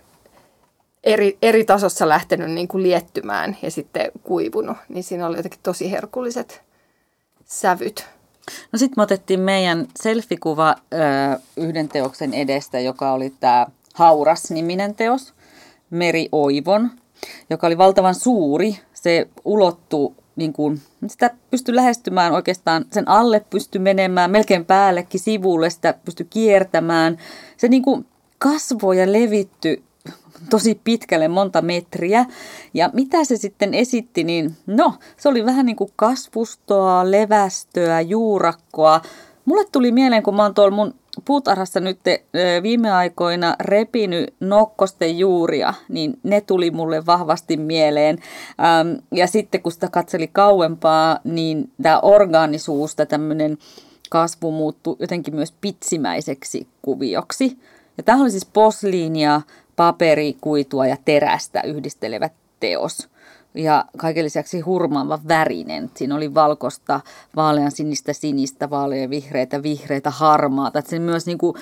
eri, 1.05 1.39
eri 1.43 1.65
tasossa 1.65 2.09
lähtenyt 2.09 2.51
niin 2.51 2.69
kuin 2.69 2.83
liettymään 2.83 3.57
ja 3.63 3.71
sitten 3.71 4.11
kuivunut. 4.23 4.77
Niin 4.89 5.05
siinä 5.05 5.27
oli 5.27 5.37
jotenkin 5.37 5.61
tosi 5.63 5.91
herkulliset 5.91 6.63
sävyt. 7.45 8.07
No 8.73 8.79
sitten 8.79 8.95
me 8.97 9.03
otettiin 9.03 9.41
meidän 9.41 9.87
selfikuva 10.01 10.77
yhden 11.57 11.89
teoksen 11.89 12.35
edestä, 12.35 12.81
joka 12.81 13.13
oli 13.13 13.35
tämä 13.41 13.67
Hauras-niminen 13.95 14.95
teos, 14.95 15.35
Meri 15.91 16.29
Oivon, 16.33 16.91
joka 17.51 17.67
oli 17.67 17.79
valtavan 17.79 18.15
suuri. 18.15 18.79
Se 19.03 19.29
ulottui, 19.45 20.15
niin 20.37 20.53
kuin, 20.53 20.81
sitä 21.07 21.31
pystyi 21.51 21.75
lähestymään 21.75 22.33
oikeastaan, 22.33 22.85
sen 22.93 23.09
alle 23.09 23.45
pystyi 23.51 23.79
menemään 23.79 24.31
melkein 24.31 24.65
päällekin 24.65 25.21
sivulle, 25.21 25.71
sitä 25.71 25.95
pystyi 26.05 26.27
kiertämään. 26.31 27.19
Se 27.57 27.69
niin 27.69 27.83
kuin 27.83 28.07
kasvoi 28.39 29.01
ja 29.01 29.13
levitty 29.13 29.83
tosi 30.51 30.81
pitkälle, 30.85 31.29
monta 31.29 31.63
metriä. 31.63 32.27
Ja 32.75 32.91
mitä 32.93 33.25
se 33.25 33.37
sitten 33.37 33.75
esitti, 33.75 34.25
niin 34.25 34.57
no, 34.67 34.95
se 35.17 35.29
oli 35.29 35.45
vähän 35.45 35.67
niin 35.67 35.77
kuin 35.77 35.91
kasvustoa, 35.97 37.11
levästöä, 37.11 38.01
juurakkoa. 38.01 39.01
Mulle 39.47 39.65
tuli 39.73 39.93
mieleen, 39.93 40.23
kun 40.23 40.37
mä 40.37 40.43
oon 40.43 40.55
tuolla 40.55 40.77
mun 40.77 40.95
puutarhassa 41.25 41.81
nyt 41.81 42.01
viime 42.63 42.91
aikoina 42.91 43.57
repinyt 43.61 44.35
nokkosten 44.41 45.19
juuria, 45.19 45.75
niin 45.89 46.19
ne 46.23 46.41
tuli 46.41 46.71
mulle 46.71 47.07
vahvasti 47.07 47.57
mieleen. 47.57 48.19
Ja 49.13 49.27
sitten 49.27 49.63
kun 49.63 49.73
sitä 49.73 49.89
katseli 49.89 50.29
kauempaa, 50.29 51.19
niin 51.25 51.71
tämä 51.83 52.01
orgaanisuus, 52.01 52.97
tämä 52.97 53.07
tämmöinen 53.07 53.59
kasvu 54.11 54.51
muuttui 54.51 54.97
jotenkin 54.99 55.35
myös 55.35 55.55
pitsimäiseksi 55.61 56.67
kuvioksi. 56.83 57.59
Ja 57.97 58.03
tämä 58.03 58.23
oli 58.23 58.31
siis 58.31 58.47
posliinia, 58.47 59.41
paperi, 59.77 60.37
kuitua 60.41 60.87
ja 60.87 60.97
terästä 61.05 61.63
yhdistelevä 61.63 62.31
teos. 62.61 63.09
Ja 63.57 63.85
kaiken 63.97 64.25
lisäksi 64.25 64.61
hurmaava 64.61 65.19
värinen. 65.29 65.91
Siinä 65.95 66.17
oli 66.17 66.35
valkosta, 66.35 67.01
vaalean 67.37 67.71
sinistä, 67.71 68.13
sinistä, 68.13 68.71
vaalean 68.71 69.11
vihreitä, 69.11 69.63
vihreitä, 69.63 70.11
harmaata. 70.11 70.79
Että 70.79 70.91
se 70.91 70.99
myös 70.99 71.27
niin 71.27 71.39
kuin, 71.39 71.55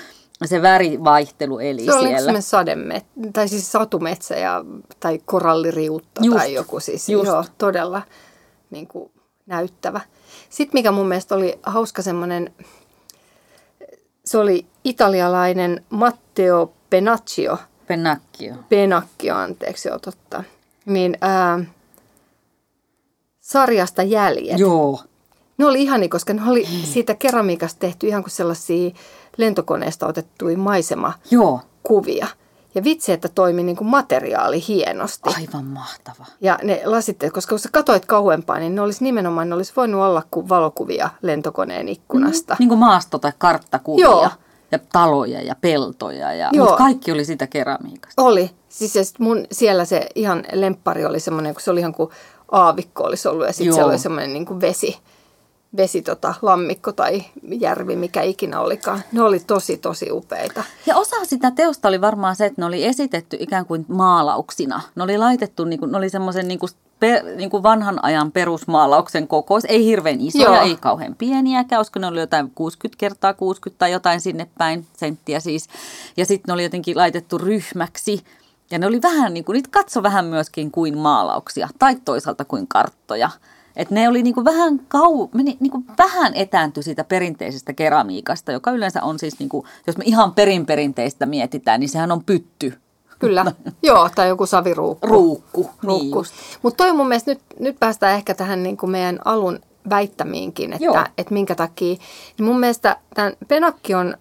se 0.45 0.61
värivaihtelu 0.61 1.59
eli 1.59 1.85
Se 1.85 1.93
oli 1.93 2.01
siellä. 2.01 2.17
semmoinen 2.17 2.41
sademetsä, 2.41 3.07
tai 3.33 3.47
siis 3.47 3.71
satumetsä 3.71 4.35
ja, 4.35 4.65
tai 4.99 5.19
koralliriutta 5.25 6.21
Just, 6.23 6.37
tai 6.37 6.53
joku 6.53 6.79
siis. 6.79 7.09
just. 7.09 7.25
Joo, 7.27 7.45
todella 7.57 8.01
niin 8.69 8.87
kuin, 8.87 9.11
näyttävä. 9.45 10.01
Sitten 10.49 10.79
mikä 10.79 10.91
mun 10.91 11.07
mielestä 11.07 11.35
oli 11.35 11.59
hauska 11.63 12.01
semmoinen, 12.01 12.53
se 14.25 14.37
oli 14.37 14.65
italialainen 14.83 15.83
Matteo 15.89 16.73
Penaccio, 16.89 17.57
Pennacchio. 17.87 18.55
Penacchio, 18.69 19.35
anteeksi, 19.35 19.87
joo 19.87 19.99
totta, 19.99 20.43
niin 20.85 21.17
ää, 21.21 21.59
sarjasta 23.45 24.03
Jäljet. 24.03 24.59
Joo. 24.59 24.99
Ne 25.57 25.65
oli 25.65 25.83
ihani, 25.83 26.09
koska 26.09 26.33
ne 26.33 26.41
oli 26.47 26.67
siitä 26.83 27.15
keramiikasta 27.15 27.79
tehty 27.79 28.07
ihan 28.07 28.23
kuin 28.23 28.31
sellaisia 28.31 28.91
lentokoneesta 29.37 30.07
otettuja 30.07 30.57
maisemakuvia. 30.57 32.25
Joo. 32.25 32.29
Ja 32.75 32.83
vitsi, 32.83 33.11
että 33.11 33.29
toimi 33.29 33.63
niin 33.63 33.75
kuin 33.75 33.87
materiaali 33.87 34.63
hienosti. 34.67 35.29
Aivan 35.37 35.65
mahtava. 35.65 36.25
Ja 36.41 36.59
ne 36.63 36.81
lasitteet, 36.85 37.33
koska 37.33 37.49
kun 37.49 37.59
sä 37.59 37.69
katoit 37.71 38.05
kauempaa, 38.05 38.59
niin 38.59 38.75
ne 38.75 38.81
olisi 38.81 39.03
nimenomaan, 39.03 39.49
ne 39.49 39.55
olisi 39.55 39.73
voinut 39.75 40.01
olla 40.01 40.23
kuin 40.31 40.49
valokuvia 40.49 41.09
lentokoneen 41.21 41.89
ikkunasta. 41.89 42.55
Niin 42.59 42.69
kuin 42.69 42.79
maasto- 42.79 43.19
tai 43.19 43.31
karttakuvia. 43.37 44.05
Joo. 44.05 44.29
Ja 44.71 44.79
taloja 44.91 45.41
ja 45.41 45.55
peltoja. 45.61 46.33
Ja, 46.33 46.49
Joo. 46.53 46.65
mutta 46.65 46.77
kaikki 46.77 47.11
oli 47.11 47.25
sitä 47.25 47.47
keramiikasta. 47.47 48.21
Oli. 48.21 48.51
Siis 48.69 49.19
mun 49.19 49.45
siellä 49.51 49.85
se 49.85 50.07
ihan 50.15 50.43
lemppari 50.53 51.05
oli 51.05 51.19
semmoinen, 51.19 51.53
kun 51.53 51.61
se 51.61 51.71
oli 51.71 51.79
ihan 51.79 51.93
kuin 51.93 52.09
aavikko 52.51 53.03
olisi 53.03 53.27
ollut 53.27 53.47
ja 53.47 53.53
sitten 53.53 53.73
siellä 53.73 53.91
oli 53.91 53.99
semmoinen 53.99 54.33
niin 54.33 54.45
kuin 54.45 54.61
vesi, 54.61 54.97
vesi 55.77 56.01
tota, 56.01 56.33
lammikko 56.41 56.91
tai 56.91 57.23
järvi, 57.59 57.95
mikä 57.95 58.21
ikinä 58.21 58.59
olikaan. 58.59 59.01
Ne 59.11 59.21
oli 59.21 59.39
tosi, 59.39 59.77
tosi 59.77 60.11
upeita. 60.11 60.63
Ja 60.85 60.95
osa 60.95 61.15
sitä 61.25 61.51
teosta 61.51 61.87
oli 61.87 62.01
varmaan 62.01 62.35
se, 62.35 62.45
että 62.45 62.61
ne 62.61 62.65
oli 62.65 62.85
esitetty 62.85 63.37
ikään 63.39 63.65
kuin 63.65 63.85
maalauksina. 63.87 64.81
Ne 64.95 65.03
oli 65.03 65.17
laitettu, 65.17 65.65
niin 65.65 65.79
kuin, 65.79 65.91
ne 65.91 65.97
oli 65.97 66.09
semmoisen 66.09 66.47
niin 66.47 66.59
kuin, 66.59 66.69
per, 66.99 67.23
niin 67.35 67.49
kuin 67.49 67.63
vanhan 67.63 68.03
ajan 68.03 68.31
perusmaalauksen 68.31 69.27
kokois. 69.27 69.65
Ei 69.65 69.85
hirveän 69.85 70.21
isoja, 70.21 70.43
Joo. 70.43 70.61
ei 70.61 70.75
kauhean 70.75 71.15
pieniäkään. 71.15 71.79
Olisiko 71.79 71.99
ne 71.99 72.07
oli 72.07 72.19
jotain 72.19 72.51
60 72.55 72.99
kertaa 72.99 73.33
60 73.33 73.79
tai 73.79 73.91
jotain 73.91 74.21
sinne 74.21 74.47
päin, 74.57 74.85
senttiä 74.97 75.39
siis. 75.39 75.69
Ja 76.17 76.25
sitten 76.25 76.43
ne 76.47 76.53
oli 76.53 76.63
jotenkin 76.63 76.97
laitettu 76.97 77.37
ryhmäksi. 77.37 78.23
Ja 78.71 78.79
ne 78.79 78.87
oli 78.87 79.01
vähän 79.01 79.33
niin 79.33 79.45
kuin, 79.45 79.53
niitä 79.53 79.69
katso 79.71 80.03
vähän 80.03 80.25
myöskin 80.25 80.71
kuin 80.71 80.97
maalauksia 80.97 81.69
tai 81.79 81.95
toisaalta 82.05 82.45
kuin 82.45 82.67
karttoja. 82.67 83.29
Et 83.75 83.91
ne 83.91 84.09
oli 84.09 84.23
niinku 84.23 84.45
vähän, 84.45 84.79
kau, 84.87 85.27
meni, 85.33 85.57
niinku 85.59 85.83
vähän 85.97 86.33
etääntyi 86.35 86.83
siitä 86.83 87.03
perinteisestä 87.03 87.73
keramiikasta, 87.73 88.51
joka 88.51 88.71
yleensä 88.71 89.03
on 89.03 89.19
siis, 89.19 89.39
niinku, 89.39 89.65
jos 89.87 89.97
me 89.97 90.03
ihan 90.07 90.33
perinperinteistä 90.33 91.25
mietitään, 91.25 91.79
niin 91.79 91.89
sehän 91.89 92.11
on 92.11 92.23
pytty. 92.23 92.73
Kyllä, 93.19 93.45
joo, 93.83 94.09
tai 94.15 94.27
joku 94.27 94.45
saviruukku. 94.45 95.07
Ruukku, 95.07 95.61
niin 95.61 95.71
Ruukku. 95.83 96.19
just. 96.19 96.33
Mutta 96.61 96.83
toi 96.83 96.93
mun 96.93 97.07
mielestä 97.07 97.31
nyt, 97.31 97.41
nyt 97.59 97.79
päästään 97.79 98.15
ehkä 98.15 98.33
tähän 98.33 98.63
niin 98.63 98.77
kuin 98.77 98.89
meidän 98.89 99.19
alun 99.25 99.59
väittämiinkin, 99.89 100.73
että, 100.73 101.09
että 101.17 101.33
minkä 101.33 101.55
takia. 101.55 101.95
Niin 102.37 102.45
mun 102.45 102.59
mielestä 102.59 102.97
tämän 103.13 103.33
Penakkion 103.47 104.17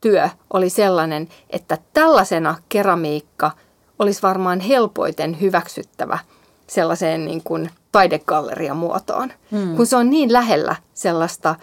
työ 0.00 0.28
oli 0.52 0.70
sellainen, 0.70 1.28
että 1.50 1.78
tällaisena 1.92 2.54
keramiikka 2.68 3.50
olisi 3.98 4.22
varmaan 4.22 4.60
helpoiten 4.60 5.40
hyväksyttävä 5.40 6.18
sellaiseen 6.66 7.24
niin 7.24 7.42
kuin 7.42 7.70
taidegallerian 7.92 8.76
muotoon, 8.76 9.32
hmm. 9.50 9.76
kun 9.76 9.86
se 9.86 9.96
on 9.96 10.10
niin 10.10 10.32
lähellä 10.32 10.76
sellaista 10.94 11.54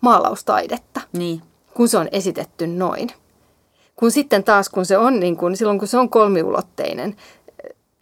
maalaustaidetta 0.00 1.00
Niin. 1.12 1.42
kun 1.74 1.88
se 1.88 1.98
on 1.98 2.08
esitetty 2.12 2.66
noin. 2.66 3.10
Kun 3.96 4.10
sitten 4.10 4.44
taas, 4.44 4.68
kun 4.68 4.86
se 4.86 4.98
on, 4.98 5.20
niin 5.20 5.36
kun, 5.36 5.56
silloin 5.56 5.78
kun 5.78 5.88
se 5.88 5.98
on 5.98 6.10
kolmiulotteinen, 6.10 7.16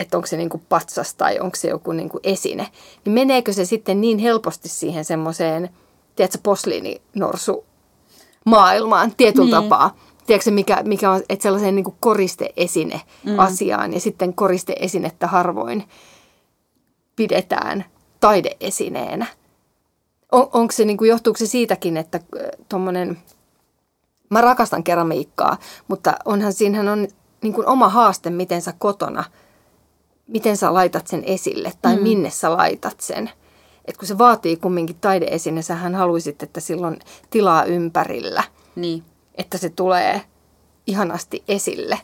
että 0.01 0.17
onko 0.17 0.27
se 0.27 0.37
niin 0.37 0.49
kuin 0.49 0.63
patsas 0.69 1.15
tai 1.15 1.41
onko 1.41 1.57
se 1.57 1.69
joku 1.69 1.93
niin 1.93 2.09
kuin 2.09 2.21
esine, 2.25 2.69
niin 3.05 3.13
meneekö 3.13 3.53
se 3.53 3.65
sitten 3.65 4.01
niin 4.01 4.19
helposti 4.19 4.69
siihen 4.69 5.05
semmoiseen, 5.05 5.71
tiedätkö, 6.17 6.39
posliininorsu 6.43 7.65
maailmaan 8.45 9.13
tietyllä 9.17 9.61
Niin. 9.61 9.71
tapaa. 9.71 9.97
Tiedätkö, 10.27 10.51
mikä, 10.51 10.83
mikä 10.83 11.11
on, 11.11 11.23
että 11.29 11.43
sellaiseen 11.43 11.75
niin 11.75 11.97
koristeesine 12.01 13.01
mm. 13.25 13.39
asiaan 13.39 13.93
ja 13.93 14.01
sitten 14.01 14.35
koristeesinettä 14.35 15.27
harvoin 15.27 15.85
pidetään 17.17 17.85
taideesineenä. 18.21 19.27
On, 20.33 20.49
onko 20.53 20.73
se, 20.73 20.85
niin 20.85 20.97
kuin, 20.97 21.09
johtuuko 21.09 21.39
se 21.39 21.47
siitäkin, 21.47 21.97
että 21.97 22.21
tuommoinen, 22.69 23.19
mä 24.31 24.41
rakastan 24.41 24.85
keramiikkaa, 24.85 25.57
mutta 25.89 26.15
onhan 26.25 26.53
siinähän 26.53 26.89
on 26.89 27.09
niin 27.43 27.53
kuin 27.53 27.67
oma 27.67 27.89
haaste, 27.89 28.31
miten 28.31 28.63
sä 28.63 28.75
kotona, 28.79 29.25
miten 30.27 30.57
sä 30.57 30.75
laitat 30.75 31.07
sen 31.07 31.25
esille 31.25 31.73
tai 31.83 31.97
mm. 31.97 32.03
minne 32.03 32.31
sä 32.31 32.57
laitat 32.57 33.01
sen. 33.01 33.31
Et 33.85 33.97
kun 33.97 34.09
se 34.09 34.19
vaatii 34.19 34.57
kumminkin 34.57 34.97
taideesine, 35.01 35.63
sähän 35.63 35.95
haluaisit, 35.95 36.43
että 36.43 36.61
silloin 36.61 36.99
tilaa 37.31 37.65
ympärillä, 37.65 38.43
Niin. 38.77 39.05
että 39.35 39.59
se 39.59 39.69
tulee 39.71 40.23
ihanasti 40.87 41.45
esille. 41.49 41.99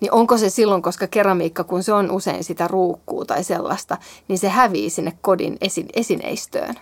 Niin 0.00 0.12
onko 0.12 0.38
se 0.38 0.50
silloin, 0.50 0.82
koska 0.82 1.06
keramiikka, 1.06 1.64
kun 1.64 1.82
se 1.82 1.92
on 1.92 2.10
usein 2.10 2.44
sitä 2.44 2.68
ruukkuu 2.68 3.24
tai 3.24 3.44
sellaista, 3.44 3.98
niin 4.28 4.38
se 4.38 4.48
hävii 4.48 4.90
sinne 4.90 5.12
kodin 5.20 5.56
esi- 5.60 5.86
esineistöön. 5.94 6.74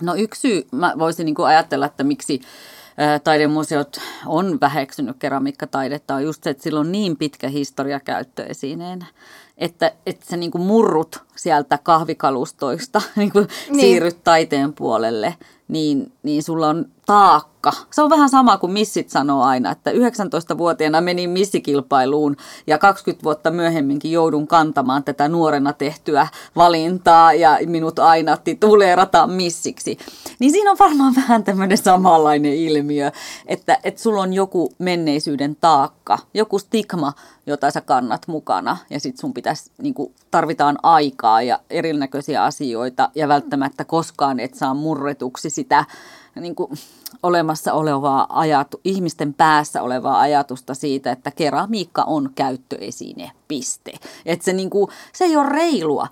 No 0.00 0.14
yksi 0.14 0.40
syy, 0.40 0.66
mä 0.72 0.94
voisin 0.98 1.24
niin 1.24 1.34
kuin 1.34 1.46
ajatella, 1.46 1.86
että 1.86 2.04
miksi 2.04 2.40
taidemuseot 3.24 3.96
on 4.26 4.58
väheksynyt 4.60 5.16
keramiikkataidetta, 5.18 6.14
on 6.14 6.24
just 6.24 6.42
se, 6.42 6.50
että 6.50 6.62
sillä 6.62 6.80
on 6.80 6.92
niin 6.92 7.16
pitkä 7.16 7.48
historia 7.48 8.00
käyttöesineenä. 8.00 9.06
että, 9.58 9.92
että 10.06 10.26
sä 10.30 10.36
niin 10.36 10.50
kuin 10.50 10.62
murrut 10.62 11.23
sieltä 11.36 11.78
kahvikalustoista, 11.82 13.02
niin 13.16 13.32
kuin 13.32 13.48
Niin. 13.68 13.80
siirryt 13.80 14.24
taiteen 14.24 14.72
puolelle, 14.72 15.34
niin, 15.68 16.12
niin 16.22 16.42
sulla 16.42 16.68
on 16.68 16.86
taakka. 17.06 17.72
Se 17.90 18.02
on 18.02 18.10
vähän 18.10 18.28
sama 18.28 18.58
kuin 18.58 18.72
missit 18.72 19.10
sanoo 19.10 19.42
aina, 19.42 19.70
että 19.70 19.90
19-vuotiaana 19.90 21.00
menin 21.00 21.30
missikilpailuun 21.30 22.36
ja 22.66 22.78
20 22.78 23.24
vuotta 23.24 23.50
myöhemminkin 23.50 24.12
joudun 24.12 24.46
kantamaan 24.46 25.04
tätä 25.04 25.28
nuorena 25.28 25.72
tehtyä 25.72 26.28
valintaa 26.56 27.32
ja 27.32 27.58
minut 27.66 27.98
ainatti 27.98 28.54
tuleerata 28.54 29.26
missiksi. 29.26 29.98
Niin 30.38 30.52
siinä 30.52 30.70
on 30.70 30.76
varmaan 30.78 31.14
vähän 31.28 31.44
tämmöinen 31.44 31.78
samanlainen 31.78 32.54
ilmiö, 32.54 33.10
että, 33.46 33.78
että 33.84 34.02
sulla 34.02 34.22
on 34.22 34.32
joku 34.32 34.72
menneisyyden 34.78 35.56
taakka, 35.56 36.18
joku 36.34 36.58
stigma, 36.58 37.12
jota 37.46 37.70
sä 37.70 37.80
kannat 37.80 38.28
mukana 38.28 38.76
ja 38.90 39.00
sit 39.00 39.18
sun 39.18 39.34
pitäisi, 39.34 39.70
niin 39.82 39.94
kuin, 39.94 40.14
tarvitaan 40.30 40.78
aikaa 41.24 41.42
ja 41.42 41.58
erinäköisiä 41.70 42.44
asioita 42.44 43.10
ja 43.14 43.28
välttämättä 43.28 43.84
koskaan 43.84 44.40
et 44.40 44.54
saa 44.54 44.74
murretuksi 44.74 45.50
sitä 45.50 45.84
niin 46.40 46.54
kuin, 46.54 46.70
olemassa 47.22 47.72
olevaa 47.72 48.26
ajatu, 48.28 48.80
ihmisten 48.84 49.34
päässä 49.34 49.82
olevaa 49.82 50.20
ajatusta 50.20 50.74
siitä, 50.74 51.12
että 51.12 51.30
keramiikka 51.30 52.02
on 52.02 52.30
käyttöesine, 52.34 53.30
piste. 53.48 53.92
Että 54.26 54.44
se, 54.44 54.52
niin 54.52 54.70
kuin, 54.70 54.88
se 55.12 55.24
ei 55.24 55.36
ole 55.36 55.48
reilua, 55.48 56.06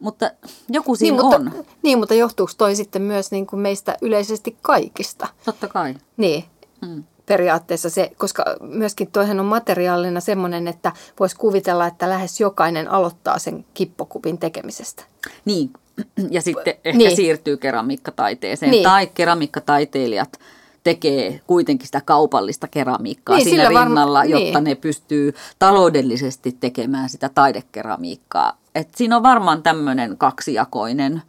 mutta 0.00 0.30
joku 0.68 0.96
siinä 0.96 1.16
niin, 1.16 1.34
on. 1.34 1.44
mutta, 1.44 1.64
niin, 1.82 1.98
mutta 1.98 2.14
johtuuko 2.14 2.52
toi 2.58 2.76
sitten 2.76 3.02
myös 3.02 3.30
niin 3.30 3.46
kuin 3.46 3.60
meistä 3.60 3.96
yleisesti 4.02 4.56
kaikista? 4.62 5.28
Totta 5.44 5.68
kai. 5.68 5.94
Niin, 6.16 6.44
Mm. 6.80 7.04
Periaatteessa 7.28 7.90
se, 7.90 8.10
koska 8.16 8.44
myöskin 8.60 9.10
toihan 9.10 9.40
on 9.40 9.46
materiaalina 9.46 10.20
semmoinen, 10.20 10.68
että 10.68 10.92
voisi 11.20 11.36
kuvitella, 11.36 11.86
että 11.86 12.08
lähes 12.08 12.40
jokainen 12.40 12.90
aloittaa 12.90 13.38
sen 13.38 13.64
kippokupin 13.74 14.38
tekemisestä. 14.38 15.04
Niin, 15.44 15.70
ja 16.30 16.42
sitten 16.42 16.74
ehkä 16.84 16.98
Niin. 16.98 17.16
siirtyy 17.16 17.56
keramiikkataiteeseen. 17.56 18.70
Niin. 18.70 18.82
Tai 18.84 19.06
keramiikkataiteilijat 19.06 20.38
tekee 20.84 21.40
kuitenkin 21.46 21.86
sitä 21.86 22.00
kaupallista 22.04 22.68
keramiikkaa 22.68 23.36
Niin, 23.36 23.44
siinä 23.44 23.64
sillä 23.64 23.78
varma- 23.80 23.84
rinnalla, 23.88 24.24
jotta 24.24 24.60
niin. 24.60 24.64
ne 24.64 24.74
pystyy 24.74 25.34
taloudellisesti 25.58 26.56
tekemään 26.60 27.08
sitä 27.08 27.28
taidekeramiikkaa. 27.28 28.58
Et 28.74 28.88
siinä 28.96 29.16
on 29.16 29.22
varmaan 29.22 29.62
tämmöinen 29.62 30.18
kaksijakoinen 30.18 31.22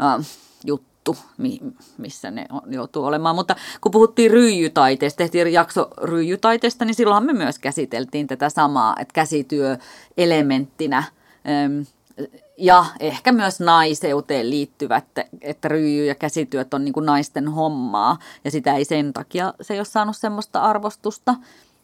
äh, 0.00 0.26
juttu, 0.66 0.89
mi- 1.38 1.60
missä 1.98 2.30
ne 2.30 2.46
on, 2.50 2.62
joutuu 2.66 3.04
olemaan. 3.04 3.34
Mutta 3.36 3.56
kun 3.80 3.92
puhuttiin 3.92 4.30
ryijytaiteesta, 4.30 5.18
tehtiin 5.18 5.52
jakso 5.52 5.88
ryijytaiteesta, 6.02 6.84
niin 6.84 6.94
silloinhan 6.94 7.26
me 7.26 7.32
myös 7.32 7.58
käsiteltiin 7.58 8.26
tätä 8.26 8.48
samaa, 8.48 8.96
että 9.00 9.12
käsityö 9.12 9.76
elementtinä 10.16 11.02
ja 12.58 12.84
ehkä 13.00 13.32
myös 13.32 13.60
naiseuteen 13.60 14.50
liittyvät, 14.50 15.04
että 15.40 15.68
ryijy- 15.68 16.06
ja 16.06 16.14
käsityöt 16.14 16.74
on 16.74 16.84
niin 16.84 16.92
kuin 16.92 17.06
naisten 17.06 17.48
hommaa 17.48 18.18
ja 18.44 18.50
sitä 18.50 18.74
ei 18.74 18.84
sen 18.84 19.12
takia, 19.12 19.54
se 19.60 19.74
ei 19.74 19.80
ole 19.80 19.84
saanut 19.84 20.16
semmoista 20.16 20.62
arvostusta. 20.62 21.34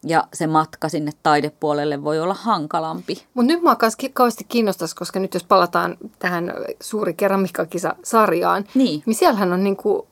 Ja 0.09 0.25
se 0.35 0.47
matka 0.47 0.88
sinne 0.88 1.12
taidepuolelle 1.23 2.05
voi 2.05 2.21
olla 2.21 2.35
hankalampi. 2.35 3.27
Mutta 3.35 3.53
nyt 3.53 3.62
mua 3.62 3.77
myös 3.83 3.97
kauheasti 4.12 4.45
kiinnostaisi, 4.45 4.97
koska 4.97 5.21
nyt 5.21 5.35
jos 5.35 5.45
palataan 5.45 5.97
tähän 6.19 6.53
suuri 6.81 7.14
keramiikkakisa-sarjaan, 7.14 8.64
Niin. 8.75 9.03
niin 9.07 9.14
siellähän 9.14 9.53
on 9.53 9.64
niin 9.64 9.77
kuin 9.77 10.03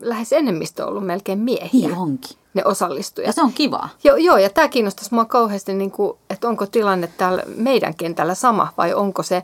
lähes 0.00 0.32
enemmistö 0.32 0.86
ollut 0.86 1.06
melkein 1.06 1.38
miehiä, 1.38 1.88
Niin 1.88 1.98
onkin. 1.98 2.36
ne 2.54 2.62
osallistujat. 2.64 3.26
Ja 3.26 3.32
se 3.32 3.42
on 3.42 3.52
kivaa. 3.52 3.88
Joo, 4.04 4.16
joo, 4.16 4.36
ja 4.36 4.50
tämä 4.50 4.68
kiinnostaisi 4.68 5.14
mua 5.14 5.24
kauheasti, 5.24 5.74
niin 5.74 5.90
kuin, 5.90 6.18
että 6.30 6.48
onko 6.48 6.66
tilanne 6.66 7.06
täällä 7.06 7.42
meidän 7.56 7.94
kentällä 7.94 8.34
sama 8.34 8.72
vai 8.76 8.94
onko 8.94 9.22
se, 9.22 9.42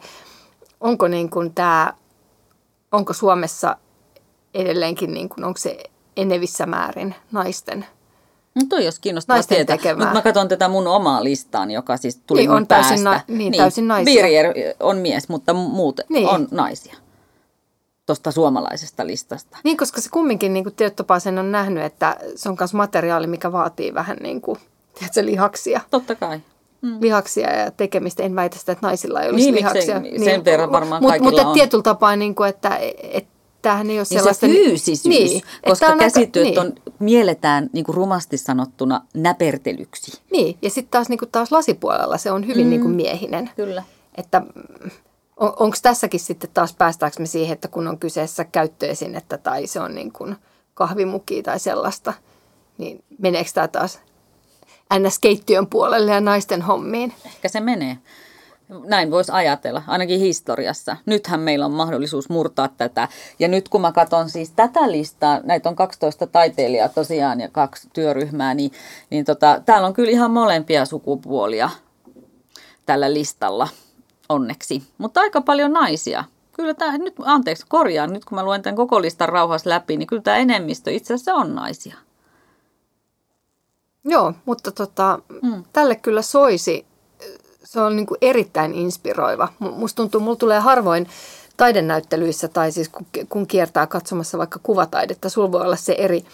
onko 0.80 1.08
niin 1.08 1.30
kuin 1.30 1.54
tämä, 1.54 1.92
onko 2.92 3.12
Suomessa 3.12 3.76
edelleenkin, 4.54 5.14
niin 5.14 5.28
kuin, 5.28 5.44
onko 5.44 5.58
se 5.58 5.78
enevissä 6.16 6.66
määrin 6.66 7.14
naisten? 7.32 7.86
No 8.54 8.62
toi 8.68 8.84
olisi 8.84 9.00
kiinnostavaa 9.00 9.42
tietää. 9.42 9.76
tekemää. 9.76 10.06
Mutta 10.06 10.14
mä 10.18 10.22
katson 10.22 10.48
tätä 10.48 10.68
mun 10.68 10.86
omaa 10.86 11.24
listaani, 11.24 11.74
joka 11.74 11.96
siis 11.96 12.20
tuli 12.26 12.40
Niin, 12.40 12.50
mun 12.50 12.56
on 12.56 12.66
täysin 12.66 13.04
päästä. 13.04 13.10
na- 13.32 13.36
niin, 13.38 13.56
täysin 13.56 13.88
naisia. 13.88 14.14
Birger 14.14 14.46
on 14.80 14.96
mies, 14.98 15.28
mutta 15.28 15.52
muut 15.54 16.00
Niin. 16.08 16.28
on 16.28 16.48
naisia. 16.50 16.94
Tuosta 18.06 18.30
suomalaisesta 18.32 19.06
listasta. 19.06 19.58
Niin, 19.64 19.76
koska 19.76 20.00
se 20.00 20.10
kumminkin 20.10 20.52
niin 20.54 20.72
Tiettopaisen 20.76 21.38
on 21.38 21.52
nähnyt, 21.52 21.84
että 21.84 22.16
se 22.36 22.48
on 22.48 22.56
myös 22.60 22.74
materiaali, 22.74 23.26
mikä 23.26 23.52
vaatii 23.52 23.94
vähän 23.94 24.16
niin 24.22 24.40
kuin, 24.40 24.58
tiedätkö, 24.98 25.24
lihaksia. 25.26 25.80
Totta 25.90 26.14
kai. 26.14 26.40
Mm. 26.82 26.98
Lihaksia 27.00 27.52
ja 27.56 27.70
tekemistä. 27.70 28.22
En 28.22 28.36
väitä 28.36 28.58
sitä, 28.58 28.72
että 28.72 28.86
naisilla 28.86 29.22
ei 29.22 29.30
olisi 29.30 29.44
Niin, 29.44 29.54
lihaksia. 29.54 30.00
sen 30.24 30.44
verran 30.44 30.72
varmaan 30.72 31.02
mut, 31.02 31.10
kaikilla 31.10 31.30
Mutta 31.30 31.48
on. 31.48 31.54
tietyllä 31.54 31.82
tapaa, 31.82 32.16
niin 32.16 32.34
kuin, 32.34 32.48
että, 32.48 32.78
että 33.12 33.30
tämähän 33.62 33.90
ei 33.90 33.98
ole 33.98 34.06
Niin 34.10 34.18
sellaista... 34.18 34.46
se 34.46 34.52
fyysisyys, 34.52 35.04
niin, 35.04 35.42
koska 35.68 35.86
on 35.86 35.92
aika- 35.92 36.04
käsityöt 36.04 36.44
niin. 36.46 36.58
on, 36.58 36.72
mielletään 36.98 37.70
niin 37.72 37.84
kuin 37.84 37.94
rumasti 37.94 38.38
sanottuna 38.38 39.02
näpertelyksi. 39.14 40.20
Niin, 40.32 40.58
ja 40.62 40.70
sitten 40.70 40.90
taas, 40.90 41.08
niin 41.08 41.18
kuin 41.18 41.30
taas 41.30 41.52
lasipuolella 41.52 42.18
se 42.18 42.30
on 42.30 42.46
hyvin 42.46 42.66
mm. 42.66 42.70
niin 42.70 42.80
kuin 42.80 42.94
miehinen. 42.94 43.50
Kyllä. 43.56 43.82
Että 44.14 44.42
on, 45.36 45.52
onko 45.58 45.76
tässäkin 45.82 46.20
sitten 46.20 46.50
taas, 46.54 46.74
päästäänkö 46.74 47.20
me 47.20 47.26
siihen, 47.26 47.52
että 47.52 47.68
kun 47.68 47.88
on 47.88 47.98
kyseessä 47.98 48.44
käyttöesinettä 48.44 49.38
tai 49.38 49.66
se 49.66 49.80
on 49.80 49.94
niin 49.94 50.12
kuin 50.12 50.36
kahvimuki 50.74 51.42
tai 51.42 51.60
sellaista, 51.60 52.12
niin 52.78 53.04
meneekö 53.18 53.50
tämä 53.54 53.68
taas 53.68 53.98
NS-keittiön 54.98 55.66
puolelle 55.66 56.12
ja 56.12 56.20
naisten 56.20 56.62
hommiin? 56.62 57.12
Ehkä 57.26 57.48
se 57.48 57.60
menee. 57.60 57.98
Näin 58.84 59.10
voisi 59.10 59.32
ajatella, 59.32 59.82
ainakin 59.86 60.20
historiassa. 60.20 60.96
Nythän 61.06 61.40
meillä 61.40 61.66
on 61.66 61.72
mahdollisuus 61.72 62.28
murtaa 62.28 62.68
tätä. 62.68 63.08
Ja 63.38 63.48
nyt 63.48 63.68
kun 63.68 63.80
mä 63.80 63.92
katson 63.92 64.30
siis 64.30 64.50
tätä 64.50 64.90
listaa, 64.90 65.40
näitä 65.42 65.68
on 65.68 65.76
12 65.76 66.26
taiteilijaa 66.26 66.88
tosiaan 66.88 67.40
ja 67.40 67.48
kaksi 67.48 67.88
työryhmää, 67.92 68.54
niin, 68.54 68.72
niin 69.10 69.24
tota, 69.24 69.62
täällä 69.66 69.86
on 69.86 69.94
kyllä 69.94 70.10
ihan 70.10 70.30
molempia 70.30 70.84
sukupuolia 70.84 71.70
tällä 72.86 73.12
listalla, 73.12 73.68
onneksi. 74.28 74.82
Mutta 74.98 75.20
aika 75.20 75.40
paljon 75.40 75.72
naisia. 75.72 76.24
Kyllä 76.52 76.74
tämä, 76.74 76.98
nyt, 76.98 77.14
anteeksi, 77.24 77.66
korjaan, 77.68 78.12
nyt 78.12 78.24
kun 78.24 78.36
mä 78.36 78.44
luen 78.44 78.62
tämän 78.62 78.76
koko 78.76 79.02
listan 79.02 79.28
rauhassa 79.28 79.70
läpi, 79.70 79.96
niin 79.96 80.06
kyllä 80.06 80.22
tämä 80.22 80.36
enemmistö 80.36 80.90
itse 80.90 81.14
asiassa 81.14 81.34
on 81.34 81.54
naisia. 81.54 81.94
Joo, 84.04 84.32
mutta 84.44 84.72
tota, 84.72 85.18
mm. 85.42 85.64
tälle 85.72 85.96
kyllä 85.96 86.22
soisi. 86.22 86.89
Se 87.70 87.80
on 87.80 87.96
niin 87.96 88.06
kuin 88.06 88.18
erittäin 88.20 88.74
inspiroiva. 88.74 89.48
Mu- 89.64 89.70
Musta 89.70 89.96
tuntuu, 89.96 90.20
mulla 90.20 90.36
tulee 90.36 90.58
harvoin 90.58 91.08
taidenäyttelyissä 91.56 92.48
tai 92.48 92.72
siis 92.72 92.88
kun, 92.88 93.06
kun 93.28 93.46
kiertää 93.46 93.86
katsomassa 93.86 94.38
vaikka 94.38 94.60
kuvataidetta, 94.62 95.28
sulla 95.28 95.52
voi 95.52 95.60
olla 95.60 95.76
se 95.76 95.94
eri, 95.98 96.24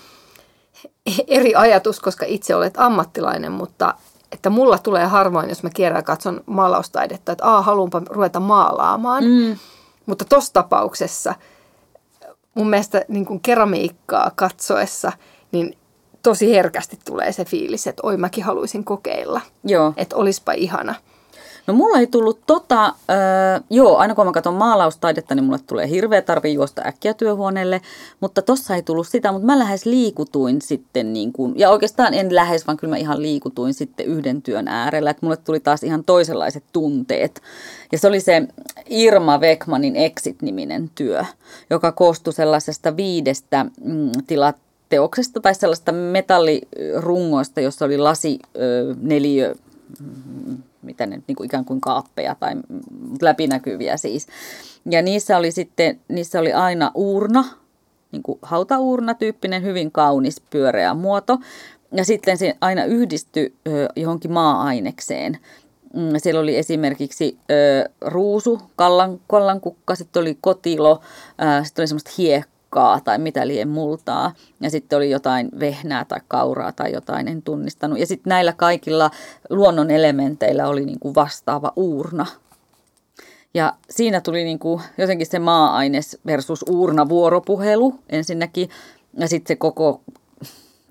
eri 1.27 1.55
ajatus, 1.55 2.01
koska 2.01 2.27
itse 2.29 2.55
olet 2.55 2.75
ammattilainen, 2.77 3.53
mutta 3.53 3.95
että 4.33 4.51
mulla 4.51 4.79
tulee 4.79 5.05
harvoin, 5.05 5.49
jos 5.49 5.63
mä 5.63 5.71
kierrän 5.71 6.05
katson 6.05 6.41
maalaustaidetta, 6.47 7.33
että 7.33 7.45
aa, 7.45 7.63
haluanpa 7.63 8.03
ruveta 8.11 8.41
maalaamaan. 8.41 9.25
Mm. 9.25 9.57
Mutta 10.07 10.25
tuossa 10.25 10.53
tapauksessa 10.53 11.35
mun 12.55 12.71
mielestä 12.71 13.05
niin 13.09 13.27
kuin 13.27 13.41
keramiikkaa 13.41 14.31
katsoessa, 14.37 15.13
niin 15.53 15.79
tosi 16.23 16.55
herkästi 16.55 16.99
tulee 17.05 17.33
se 17.33 17.45
fiilis, 17.45 17.87
että 17.87 18.03
oi 18.03 18.17
mäkin 18.17 18.45
haluaisin 18.45 18.85
kokeilla. 18.85 19.41
Joo. 19.65 19.93
Että 19.97 20.17
olispa 20.17 20.53
ihana. 20.53 20.95
No 21.67 21.75
mulla 21.75 21.99
ei 21.99 22.07
tullut 22.07 22.41
tota, 22.47 22.87
öö, 23.11 23.17
joo, 23.71 23.97
aina 23.97 24.15
kun 24.15 24.27
mä 24.27 24.33
katson 24.33 24.55
maalaustaidetta, 24.55 25.35
niin 25.35 25.45
mulle 25.45 25.59
tulee 25.67 25.89
hirveä 25.89 26.23
tarve 26.23 26.49
juosta 26.49 26.83
äkkiä 26.87 27.15
työhuoneelle, 27.15 27.81
mutta 28.21 28.43
tossa 28.43 28.75
ei 28.75 28.83
tullut 28.83 29.09
sitä, 29.09 29.33
mutta 29.33 29.47
mä 29.47 29.59
lähes 29.59 29.87
liikutuin 29.87 30.63
sitten, 30.63 31.13
niin 31.13 31.33
kuin, 31.33 31.59
ja 31.59 31.71
oikeastaan 31.71 32.15
en 32.15 32.35
lähes, 32.35 32.67
vaan 32.67 32.77
kyllä 32.77 32.91
mä 32.91 32.97
ihan 32.97 33.23
liikutuin 33.23 33.75
sitten 33.75 34.07
yhden 34.07 34.43
työn 34.43 34.69
äärellä, 34.69 35.11
että 35.11 35.27
mulle 35.27 35.37
tuli 35.37 35.61
taas 35.61 35.83
ihan 35.83 36.05
toisenlaiset 36.05 36.65
tunteet. 36.73 37.43
Ja 37.93 37.99
se 37.99 38.09
oli 38.09 38.21
se 38.21 38.43
Irma 38.87 39.39
Wegmanin 39.39 39.97
Exit-niminen 39.97 40.91
työ, 40.95 41.25
joka 41.71 41.93
koostui 41.93 42.33
sellaisesta 42.33 42.97
viidestä 42.97 43.67
mm, 43.81 44.11
tilat 44.27 44.57
teoksesta 44.89 45.41
tai 45.41 45.55
sellaista 45.55 45.93
metallirungoista, 45.93 47.61
jossa 47.61 47.85
oli 47.85 47.99
lasi 47.99 48.39
ö, 48.57 48.95
neliö, 49.01 49.55
mm, 50.01 50.59
mitä 50.87 51.07
ne 51.07 51.23
niin 51.27 51.37
kuin 51.37 51.45
ikään 51.45 51.65
kuin 51.65 51.81
kaappeja 51.81 52.35
tai 52.41 52.55
läpinäkyviä 53.23 53.97
siis. 53.97 54.27
Ja 54.91 55.03
niissä 55.03 55.37
oli 55.37 55.51
sitten, 55.51 56.01
niissä 56.09 56.41
oli 56.41 56.53
aina 56.53 56.91
uurna, 56.95 57.45
niin 58.13 58.23
kuin 58.23 58.39
hautauurna 58.43 59.15
tyyppinen, 59.15 59.63
hyvin 59.63 59.93
kaunis 59.93 60.41
pyöreä 60.51 60.95
muoto. 60.95 61.39
Ja 61.93 62.05
sitten 62.05 62.39
se 62.39 62.57
aina 62.61 62.85
yhdistyi 62.85 63.55
johonkin 63.97 64.33
maa-ainekseen. 64.33 65.39
Mm, 65.95 66.11
Siellä 66.19 66.41
oli 66.41 66.57
esimerkiksi 66.57 67.39
ö, 67.51 67.89
ruusu, 68.01 68.61
kallan, 68.77 69.21
kallankukka, 69.27 69.95
sitten 69.95 70.21
oli 70.21 70.39
kotilo, 70.41 71.01
sitten 71.65 71.83
oli 71.83 71.89
semmoista 71.89 72.11
hiekkaa 72.67 73.01
tai 73.01 73.19
mitä 73.19 73.47
lie 73.47 73.65
multaa. 73.65 74.33
Ja 74.61 74.71
sitten 74.71 74.97
oli 74.97 75.11
jotain 75.11 75.49
vehnää 75.61 76.05
tai 76.05 76.21
kauraa 76.29 76.73
tai 76.73 76.93
jotain, 76.93 77.29
en 77.29 77.43
tunnistanut. 77.43 77.99
Ja 77.99 78.07
sitten 78.07 78.31
näillä 78.31 78.53
kaikilla 78.53 79.11
luonnon 79.51 79.91
elementeillä 79.91 80.69
oli 80.69 80.85
niin 80.85 81.01
kuin 81.01 81.15
vastaava 81.15 81.73
uurna. 81.77 82.27
Ja 83.55 83.73
siinä 83.91 84.21
tuli 84.21 84.45
niin 84.45 84.59
kuin 84.59 84.83
jotenkin 84.99 85.27
se 85.27 85.39
maa-aines 85.39 86.19
versus 86.27 86.65
uurna 86.69 87.09
vuoropuhelu 87.09 87.95
ensinnäkin. 88.09 88.71
Ja 89.19 89.29
sitten 89.29 89.55
se 89.55 89.57
koko 89.57 90.01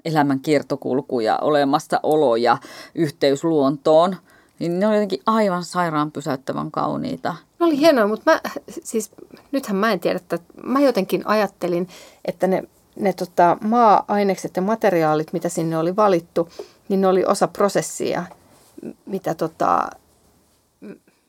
elämän 0.05 0.39
kiertokulku 0.39 1.19
ja 1.19 1.37
olemassaolo 1.41 2.35
ja 2.35 2.57
yhteys 2.95 3.43
luontoon. 3.43 4.15
Niin 4.59 4.79
ne 4.79 4.87
oli 4.87 4.95
jotenkin 4.95 5.21
aivan 5.25 5.63
sairaan 5.63 6.11
pysäyttävän 6.11 6.71
kauniita. 6.71 7.35
Ne 7.59 7.65
oli 7.65 7.77
hienoa, 7.77 8.07
mutta 8.07 8.31
mä, 8.31 8.41
siis, 8.83 9.11
nythän 9.51 9.77
mä 9.77 9.91
en 9.91 9.99
tiedä, 9.99 10.17
että 10.17 10.39
mä 10.63 10.79
jotenkin 10.79 11.27
ajattelin, 11.27 11.87
että 12.25 12.47
ne, 12.47 12.63
ne 12.95 13.13
tota, 13.13 13.57
maa-ainekset 13.61 14.55
ja 14.55 14.61
materiaalit, 14.61 15.33
mitä 15.33 15.49
sinne 15.49 15.77
oli 15.77 15.95
valittu, 15.95 16.49
niin 16.89 17.01
ne 17.01 17.07
oli 17.07 17.25
osa 17.25 17.47
prosessia, 17.47 18.23
mitä 19.05 19.33
tota, 19.33 19.89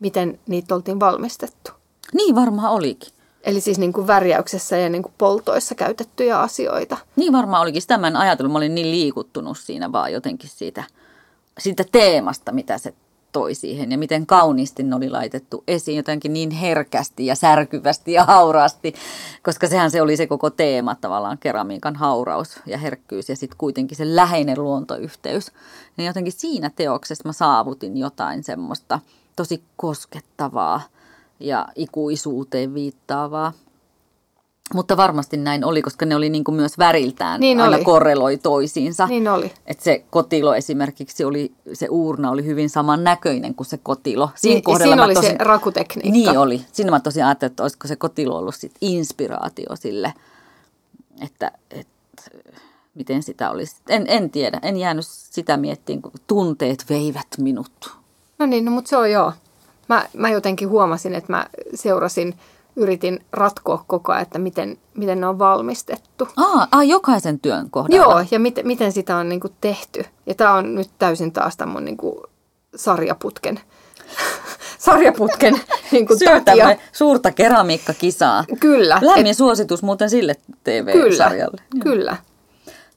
miten 0.00 0.38
niitä 0.46 0.74
oltiin 0.74 1.00
valmistettu. 1.00 1.70
Niin 2.12 2.34
varmaan 2.34 2.72
olikin. 2.72 3.12
Eli 3.42 3.60
siis 3.60 3.78
niin 3.78 3.92
kuin 3.92 4.06
värjäyksessä 4.06 4.76
ja 4.76 4.88
niin 4.88 5.02
kuin 5.02 5.14
poltoissa 5.18 5.74
käytettyjä 5.74 6.40
asioita. 6.40 6.96
Niin 7.16 7.32
varmaan 7.32 7.62
olikin. 7.62 7.82
Sitä 7.82 7.98
mä 7.98 8.06
en 8.06 8.16
ajatellut. 8.16 8.52
Mä 8.52 8.58
olin 8.58 8.74
niin 8.74 8.90
liikuttunut 8.90 9.58
siinä 9.58 9.92
vaan 9.92 10.12
jotenkin 10.12 10.50
siitä, 10.50 10.84
siitä 11.58 11.84
teemasta, 11.92 12.52
mitä 12.52 12.78
se 12.78 12.94
toi 13.32 13.54
siihen. 13.54 13.92
Ja 13.92 13.98
miten 13.98 14.26
kauniisti 14.26 14.82
ne 14.82 14.96
oli 14.96 15.10
laitettu 15.10 15.64
esiin 15.68 15.96
jotenkin 15.96 16.32
niin 16.32 16.50
herkästi 16.50 17.26
ja 17.26 17.34
särkyvästi 17.34 18.12
ja 18.12 18.24
hauraasti. 18.24 18.94
Koska 19.42 19.68
sehän 19.68 19.90
se 19.90 20.02
oli 20.02 20.16
se 20.16 20.26
koko 20.26 20.50
teema 20.50 20.94
tavallaan, 20.94 21.38
keramiikan 21.38 21.96
hauraus 21.96 22.60
ja 22.66 22.78
herkkyys 22.78 23.28
ja 23.28 23.36
sitten 23.36 23.58
kuitenkin 23.58 23.96
se 23.96 24.16
läheinen 24.16 24.62
luontoyhteys. 24.62 25.52
Niin 25.96 26.06
jotenkin 26.06 26.32
siinä 26.32 26.70
teoksessa 26.76 27.28
mä 27.28 27.32
saavutin 27.32 27.96
jotain 27.96 28.44
semmoista 28.44 29.00
tosi 29.36 29.62
koskettavaa 29.76 30.80
ja 31.40 31.68
ikuisuuteen 31.74 32.74
viittaavaa. 32.74 33.52
Mutta 34.74 34.96
varmasti 34.96 35.36
näin 35.36 35.64
oli, 35.64 35.82
koska 35.82 36.06
ne 36.06 36.16
oli 36.16 36.28
niin 36.30 36.44
kuin 36.44 36.54
myös 36.54 36.78
väriltään 36.78 37.40
Niin 37.40 37.60
aina 37.60 37.76
oli. 37.76 37.84
korreloi 37.84 38.36
toisiinsa. 38.36 39.06
Niin 39.06 39.28
oli. 39.28 39.52
Et 39.66 39.80
se 39.80 40.04
kotilo 40.10 40.54
esimerkiksi 40.54 41.24
oli, 41.24 41.52
se 41.72 41.88
uurna 41.90 42.30
oli 42.30 42.44
hyvin 42.44 42.70
saman 42.70 43.04
näköinen 43.04 43.54
kuin 43.54 43.66
se 43.66 43.78
kotilo. 43.82 44.30
Siinä, 44.34 44.54
Niin, 44.54 44.62
kohdalla 44.62 44.84
siinä 44.86 45.04
oli 45.04 45.14
tosi, 45.14 45.26
se 45.28 45.36
rakutekniikka. 45.38 46.10
Niin 46.10 46.38
oli. 46.38 46.64
Siinä 46.72 46.90
mä 46.90 47.00
tosi 47.00 47.22
ajattelin, 47.22 47.50
että 47.50 47.62
olisiko 47.62 47.88
se 47.88 47.96
kotilo 47.96 48.38
ollut 48.38 48.54
sit 48.54 48.72
inspiraatio 48.80 49.76
sille, 49.76 50.12
että, 51.22 51.52
että 51.70 52.30
miten 52.94 53.22
sitä 53.22 53.50
olisi. 53.50 53.76
En, 53.88 54.04
en 54.08 54.30
tiedä, 54.30 54.58
en 54.62 54.76
jäänyt 54.76 55.06
sitä 55.08 55.56
miettimään, 55.56 56.02
kun 56.02 56.12
tunteet 56.26 56.84
veivät 56.90 57.26
minut. 57.38 57.90
No 58.38 58.46
niin, 58.46 58.64
no, 58.64 58.70
mutta 58.70 58.88
se 58.88 58.96
on 58.96 59.10
joo. 59.10 59.32
Mä, 59.88 60.06
mä 60.16 60.30
jotenkin 60.30 60.68
huomasin, 60.68 61.14
että 61.14 61.32
mä 61.32 61.46
seurasin, 61.74 62.34
yritin 62.76 63.24
ratkoa 63.32 63.84
koko 63.86 64.12
ajan, 64.12 64.22
että 64.22 64.38
miten, 64.38 64.78
miten 64.94 65.20
ne 65.20 65.26
on 65.26 65.38
valmistettu. 65.38 66.28
Aa, 66.36 66.68
aa 66.72 66.84
jokaisen 66.84 67.40
työn 67.40 67.70
kohdalla. 67.70 67.96
Joo, 67.96 68.24
ja 68.30 68.38
mit, 68.38 68.58
miten 68.64 68.92
sitä 68.92 69.16
on 69.16 69.28
niin 69.28 69.40
kuin 69.40 69.52
tehty. 69.60 70.04
Ja 70.26 70.34
tämä 70.34 70.54
on 70.54 70.74
nyt 70.74 70.90
täysin 70.98 71.32
taas 71.32 71.56
tämän 71.56 71.72
mun 71.72 71.84
niin 71.84 71.96
kuin 71.96 72.16
sarjaputken, 72.76 73.60
sarjaputken 74.78 75.60
niin 75.92 76.06
kuin 76.06 76.18
takia. 76.44 76.76
Suurta 76.92 77.32
keramiikkakisaa. 77.32 78.44
Kyllä. 78.60 78.98
Lämmin 79.02 79.34
suositus 79.34 79.82
muuten 79.82 80.10
sille 80.10 80.34
Kyllä, 80.34 80.56
TV-sarjalle. 80.64 81.62
kyllä. 81.82 82.16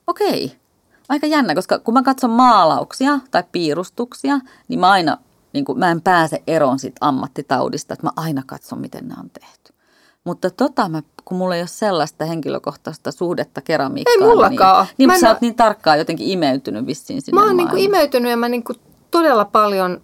Okei. 0.07 0.51
Aika 1.09 1.27
jännä, 1.27 1.55
koska 1.55 1.79
kun 1.79 1.93
mä 1.93 2.03
katson 2.03 2.29
maalauksia 2.29 3.19
tai 3.31 3.43
piirustuksia, 3.51 4.39
niin 4.67 4.79
mä 4.79 4.89
aina, 4.89 5.17
niin 5.53 5.65
kun, 5.65 5.79
mä 5.79 5.91
en 5.91 6.01
pääse 6.01 6.43
eroon 6.47 6.79
siitä 6.79 6.97
ammattitaudista, 7.01 7.93
että 7.93 8.07
mä 8.07 8.11
aina 8.15 8.43
katson, 8.45 8.79
miten 8.79 9.07
ne 9.07 9.15
on 9.19 9.29
tehty. 9.29 9.58
Mutta 10.29 10.49
tota, 10.49 10.89
mä, 10.89 11.01
kun 11.25 11.37
mulla 11.37 11.55
ei 11.55 11.61
ole 11.61 11.67
sellaista 11.67 12.25
henkilökohtaista 12.25 13.11
suhdetta 13.11 13.61
keramiikkaan, 13.61 14.21
Ei 14.21 14.27
mullakaan. 14.27 14.85
niin, 14.85 14.95
niin 14.97 15.07
Mä 15.09 15.13
en 15.13 15.19
sä 15.19 15.27
oo- 15.27 15.33
oot 15.33 15.41
niin 15.41 15.55
tarkkaan 15.55 15.97
jotenkin 15.99 16.27
imeytynyt 16.27 16.85
vissiin 16.85 17.21
sinne 17.21 17.39
Mä 17.41 17.45
oon 17.47 17.57
niin 17.57 17.69
kuin 17.69 17.83
imeytynyt 17.83 18.29
ja 18.31 18.37
mä 18.37 18.49
niin 18.49 18.63
kuin 18.63 18.79
todella 19.11 19.45
paljon 19.45 20.01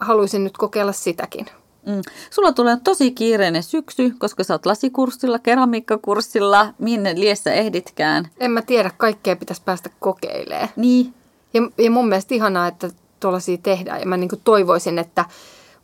haluaisin 0.00 0.44
nyt 0.44 0.56
kokeilla 0.58 0.92
sitäkin. 0.92 1.46
Mm. 1.86 2.00
Sulla 2.30 2.52
tulee 2.52 2.78
tosi 2.84 3.10
kiireinen 3.10 3.62
syksy, 3.62 4.14
koska 4.18 4.44
sä 4.44 4.54
oot 4.54 4.66
lasikurssilla, 4.66 5.38
keramiikkakurssilla, 5.38 6.74
minne 6.78 7.14
liessä 7.14 7.52
ehditkään. 7.52 8.28
En 8.40 8.50
mä 8.50 8.62
tiedä, 8.62 8.90
kaikkea 8.96 9.36
pitäisi 9.36 9.62
päästä 9.64 9.90
kokeilemaan. 10.00 10.68
Niin, 10.76 11.14
Ja, 11.54 11.60
ja 11.78 11.90
mun 11.90 12.08
mielestä 12.08 12.34
ihanaa, 12.34 12.66
että 12.66 12.90
tuollaisia 13.20 13.56
tehdään. 13.62 14.00
Ja 14.00 14.06
mä 14.06 14.16
niin 14.16 14.28
kuin 14.28 14.40
toivoisin, 14.44 14.98
että 14.98 15.24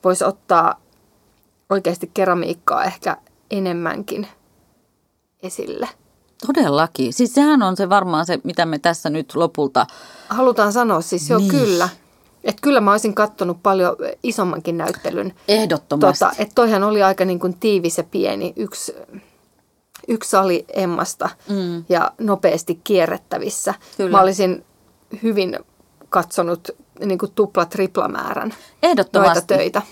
voisi 0.04 0.24
ottaa 0.24 0.80
oikeasti 1.70 2.10
keramiikkaa 2.14 2.84
ehkä 2.84 3.16
enemmänkin 3.50 4.26
esille. 5.42 5.88
todellakin. 6.46 7.12
Siis 7.12 7.35
sehän 7.35 7.62
on 7.62 7.76
se 7.76 7.88
varmaan 7.88 8.26
se, 8.26 8.38
mitä 8.44 8.66
me 8.66 8.78
tässä 8.78 9.11
nyt 9.11 9.35
lopulta 9.35 9.87
Halutaan 10.28 10.72
sanoa 10.72 11.00
siis 11.00 11.30
jo 11.30 11.38
Niin. 11.38 11.50
kyllä. 11.50 11.88
Että 12.44 12.62
kyllä 12.62 12.80
mä 12.80 12.90
olisin 12.90 13.14
kattonut 13.14 13.62
paljon 13.62 13.96
isommankin 14.22 14.78
näyttelyn. 14.78 15.35
ehdottomasti. 15.48 16.24
Tota, 16.24 16.35
että 16.42 16.54
toihan 16.54 16.83
oli 16.85 17.02
aika 17.02 17.24
niin 17.24 17.40
kuin 17.40 17.54
tiivis 17.61 17.98
ja 17.98 18.04
pieni. 18.04 18.52
Yksi, 18.57 18.94
yksi 20.09 20.30
sali 20.30 20.64
Emmasta 20.74 21.30
Mm. 21.48 21.85
ja 21.88 22.12
nopeasti 22.20 22.80
kierrettävissä. 22.85 23.74
Kyllä. 23.96 24.11
Mä 24.11 24.20
olisin 24.22 24.64
hyvin 25.22 25.59
katsonut 26.09 26.68
niin 27.04 27.18
kuin 27.18 27.33
tupla 27.35 27.64
triplamäärän 27.64 28.54
Ehdottomasti. 28.83 29.35
noita 29.35 29.46
töitä. 29.46 29.83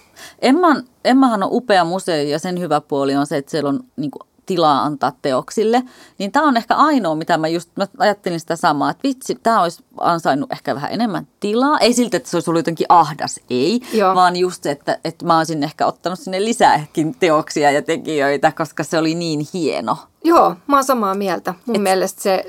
Emman, 0.42 0.84
Emmahan 1.04 1.42
on 1.42 1.48
upea 1.52 1.84
museo 1.84 2.22
ja 2.22 2.38
sen 2.38 2.60
hyvä 2.60 2.80
puoli 2.80 3.16
on 3.16 3.26
se, 3.26 3.36
että 3.36 3.50
siellä 3.50 3.68
on 3.68 3.80
niin 3.96 4.10
kuin, 4.10 4.22
tilaa 4.46 4.82
antaa 4.82 5.12
teoksille. 5.22 5.82
Niin 6.18 6.32
tämä 6.32 6.46
on 6.46 6.56
ehkä 6.56 6.74
ainoa, 6.74 7.14
mitä 7.14 7.38
mä 7.38 7.48
just 7.48 7.70
mä 7.76 7.86
ajattelin 7.98 8.40
sitä 8.40 8.56
samaa, 8.56 8.90
että 8.90 9.08
vitsi, 9.08 9.34
tämä 9.42 9.62
olisi 9.62 9.84
ansainnut 10.00 10.52
ehkä 10.52 10.74
vähän 10.74 10.92
enemmän 10.92 11.26
tilaa. 11.40 11.78
Ei 11.78 11.92
siltä, 11.92 12.16
että 12.16 12.30
se 12.30 12.36
olisi 12.36 12.50
ollut 12.50 12.58
jotenkin 12.58 12.86
ahdas, 12.88 13.40
ei, 13.50 13.80
Joo. 13.92 14.14
vaan 14.14 14.36
just 14.36 14.62
se, 14.62 14.70
että, 14.70 14.98
että 15.04 15.26
mä 15.26 15.38
olisin 15.38 15.62
ehkä 15.62 15.86
ottanut 15.86 16.18
sinne 16.18 16.44
lisääkin 16.44 17.14
teoksia 17.20 17.70
ja 17.70 17.82
tekijöitä, 17.82 18.52
koska 18.52 18.84
se 18.84 18.98
oli 18.98 19.14
niin 19.14 19.46
hieno. 19.54 19.96
Joo, 20.24 20.56
mä 20.66 20.76
oon 20.76 20.84
samaa 20.84 21.14
mieltä. 21.14 21.54
Mun 21.66 21.76
Et... 21.76 21.82
mielestä 21.82 22.22
se 22.22 22.44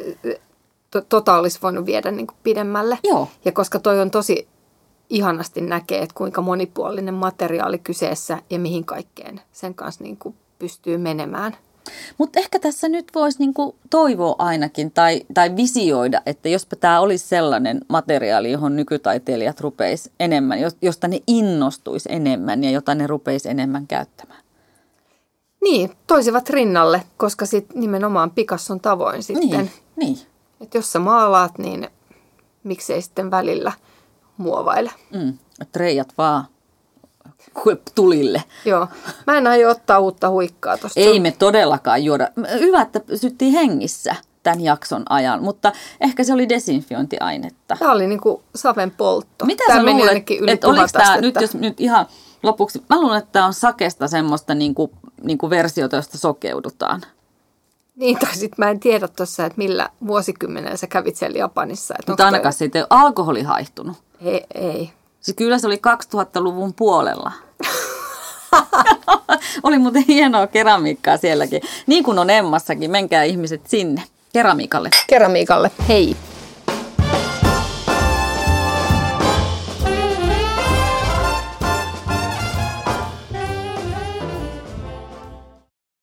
to, 0.92 1.02
tota 1.02 1.36
olisi 1.36 1.60
voinut 1.64 1.86
viedä 1.86 2.12
niin 2.12 2.28
kuin 2.28 2.38
pidemmälle. 2.44 2.98
Joo. 3.04 3.28
Ja 3.46 3.52
koska 3.52 3.80
toi 3.80 4.00
on 4.00 4.12
tosi 4.12 4.48
ihanasti 5.14 5.62
näkee, 5.62 6.02
että 6.02 6.16
kuinka 6.16 6.42
monipuolinen 6.42 7.14
materiaali 7.14 7.80
kyseessä 7.80 8.38
ja 8.50 8.60
mihin 8.60 8.86
kaikkeen 8.86 9.42
sen 9.52 9.76
kanssa 9.76 10.04
niin 10.04 10.18
kuin 10.18 10.36
pystyy 10.60 10.98
menemään. 10.98 11.58
Mutta 12.18 12.40
ehkä 12.40 12.60
tässä 12.60 12.90
nyt 12.90 13.08
voisi 13.16 13.40
niinku 13.40 13.76
toivoa 13.90 14.36
ainakin 14.38 14.92
tai, 14.92 15.22
tai 15.34 15.56
visioida, 15.56 16.22
että 16.26 16.50
jospa 16.50 16.76
tämä 16.76 17.00
olisi 17.00 17.28
sellainen 17.28 17.82
materiaali, 17.88 18.52
johon 18.52 18.76
nykytaiteilijat 18.76 19.62
rupeisi 19.62 20.12
enemmän, 20.20 20.60
jos- 20.62 20.78
josta 20.82 21.08
ne 21.08 21.22
innostuisi 21.28 22.10
enemmän 22.12 22.64
ja 22.64 22.72
jota 22.72 22.96
ne 22.96 23.08
rupeisi 23.08 23.50
enemmän 23.50 23.88
käyttämään. 23.88 24.44
Niin, 25.64 25.92
toisivat 26.08 26.50
rinnalle, 26.50 27.04
koska 27.18 27.46
sit 27.46 27.76
nimenomaan 27.76 28.32
Picasson 28.32 28.80
tavoin 28.80 29.24
sitten. 29.24 29.50
Niin, 29.50 29.72
niin. 29.96 30.18
Että 30.62 30.78
jos 30.78 30.92
sä 30.92 31.00
maalaat, 31.00 31.58
niin 31.58 31.88
miksei 32.64 33.02
sitten 33.02 33.32
välillä 33.32 33.72
muovaile. 34.38 34.92
Mm. 35.14 35.38
että 35.62 35.80
Reijat 35.80 36.14
vaan 36.18 36.46
tulille. 37.96 38.44
Joo, 38.66 38.88
mä 39.28 39.38
en 39.38 39.48
aio 39.48 39.70
ottaa 39.70 40.00
uutta 40.00 40.30
huikkaa 40.30 40.78
tosta. 40.78 41.00
Ei 41.00 41.20
me 41.20 41.32
todellakaan 41.32 42.04
juoda. 42.04 42.28
Hyvä, 42.60 42.82
että 42.82 43.00
pysyttiin 43.00 43.54
hengissä 43.54 44.16
tämän 44.44 44.62
jakson 44.62 45.04
ajan, 45.10 45.44
mutta 45.44 45.72
ehkä 46.02 46.24
se 46.24 46.34
oli 46.34 46.50
desinfiointiainetta. 46.50 47.76
Tämä 47.80 47.92
oli 47.92 48.08
niinku 48.08 48.44
saven 48.56 48.92
poltto. 48.92 49.46
Mitä 49.46 49.64
Tää 49.68 49.76
sä 49.76 49.84
meni 49.84 50.00
luulet, 50.00 50.26
että 50.48 50.68
oliko 50.68 50.88
tämä 50.92 51.18
nyt, 51.18 51.36
jos 51.42 51.56
nyt 51.56 51.82
ihan 51.82 52.06
lopuksi, 52.44 52.84
mä 52.90 53.02
luulen, 53.02 53.18
että 53.18 53.32
tämä 53.32 53.46
on 53.46 53.54
sakesta 53.54 54.08
semmoista 54.08 54.56
niinku, 54.56 54.92
niinku 55.22 55.50
versiota, 55.50 55.96
josta 55.96 56.18
sokeudutaan. 56.18 57.02
Niin, 57.96 58.20
tai 58.20 58.36
sitten 58.36 58.66
mä 58.66 58.70
en 58.70 58.80
tiedä 58.80 59.08
tuossa, 59.08 59.46
että 59.46 59.58
millä 59.58 59.90
vuosikymmenellä 60.08 60.78
sä 60.78 60.88
kävit 60.88 61.16
siellä 61.16 61.38
Japanissa. 61.38 61.96
Mutta 62.08 62.26
ainakaan 62.26 62.54
siitä 62.54 62.80
ei 62.80 62.82
ole 62.82 62.88
alkoholi 62.90 63.44
haihtunut. 63.44 63.98
Ei, 64.24 64.46
ei. 64.56 64.92
Siis 65.22 65.36
kyllä 65.38 65.58
se 65.58 65.68
oli 65.68 65.82
2000-luvun 66.16 66.74
puolella. 66.74 67.32
oli 69.64 69.80
muuten 69.80 70.04
hienoa 70.08 70.48
keramiikkaa 70.48 71.18
sielläkin. 71.18 71.62
Niin 71.88 72.04
kuin 72.04 72.20
on 72.20 72.30
Emmassakin, 72.30 72.92
menkää 72.92 73.24
ihmiset 73.24 73.62
sinne 73.68 74.04
keramiikalle. 74.34 74.90
Keramiikalle, 75.08 75.72
hei. 75.88 76.16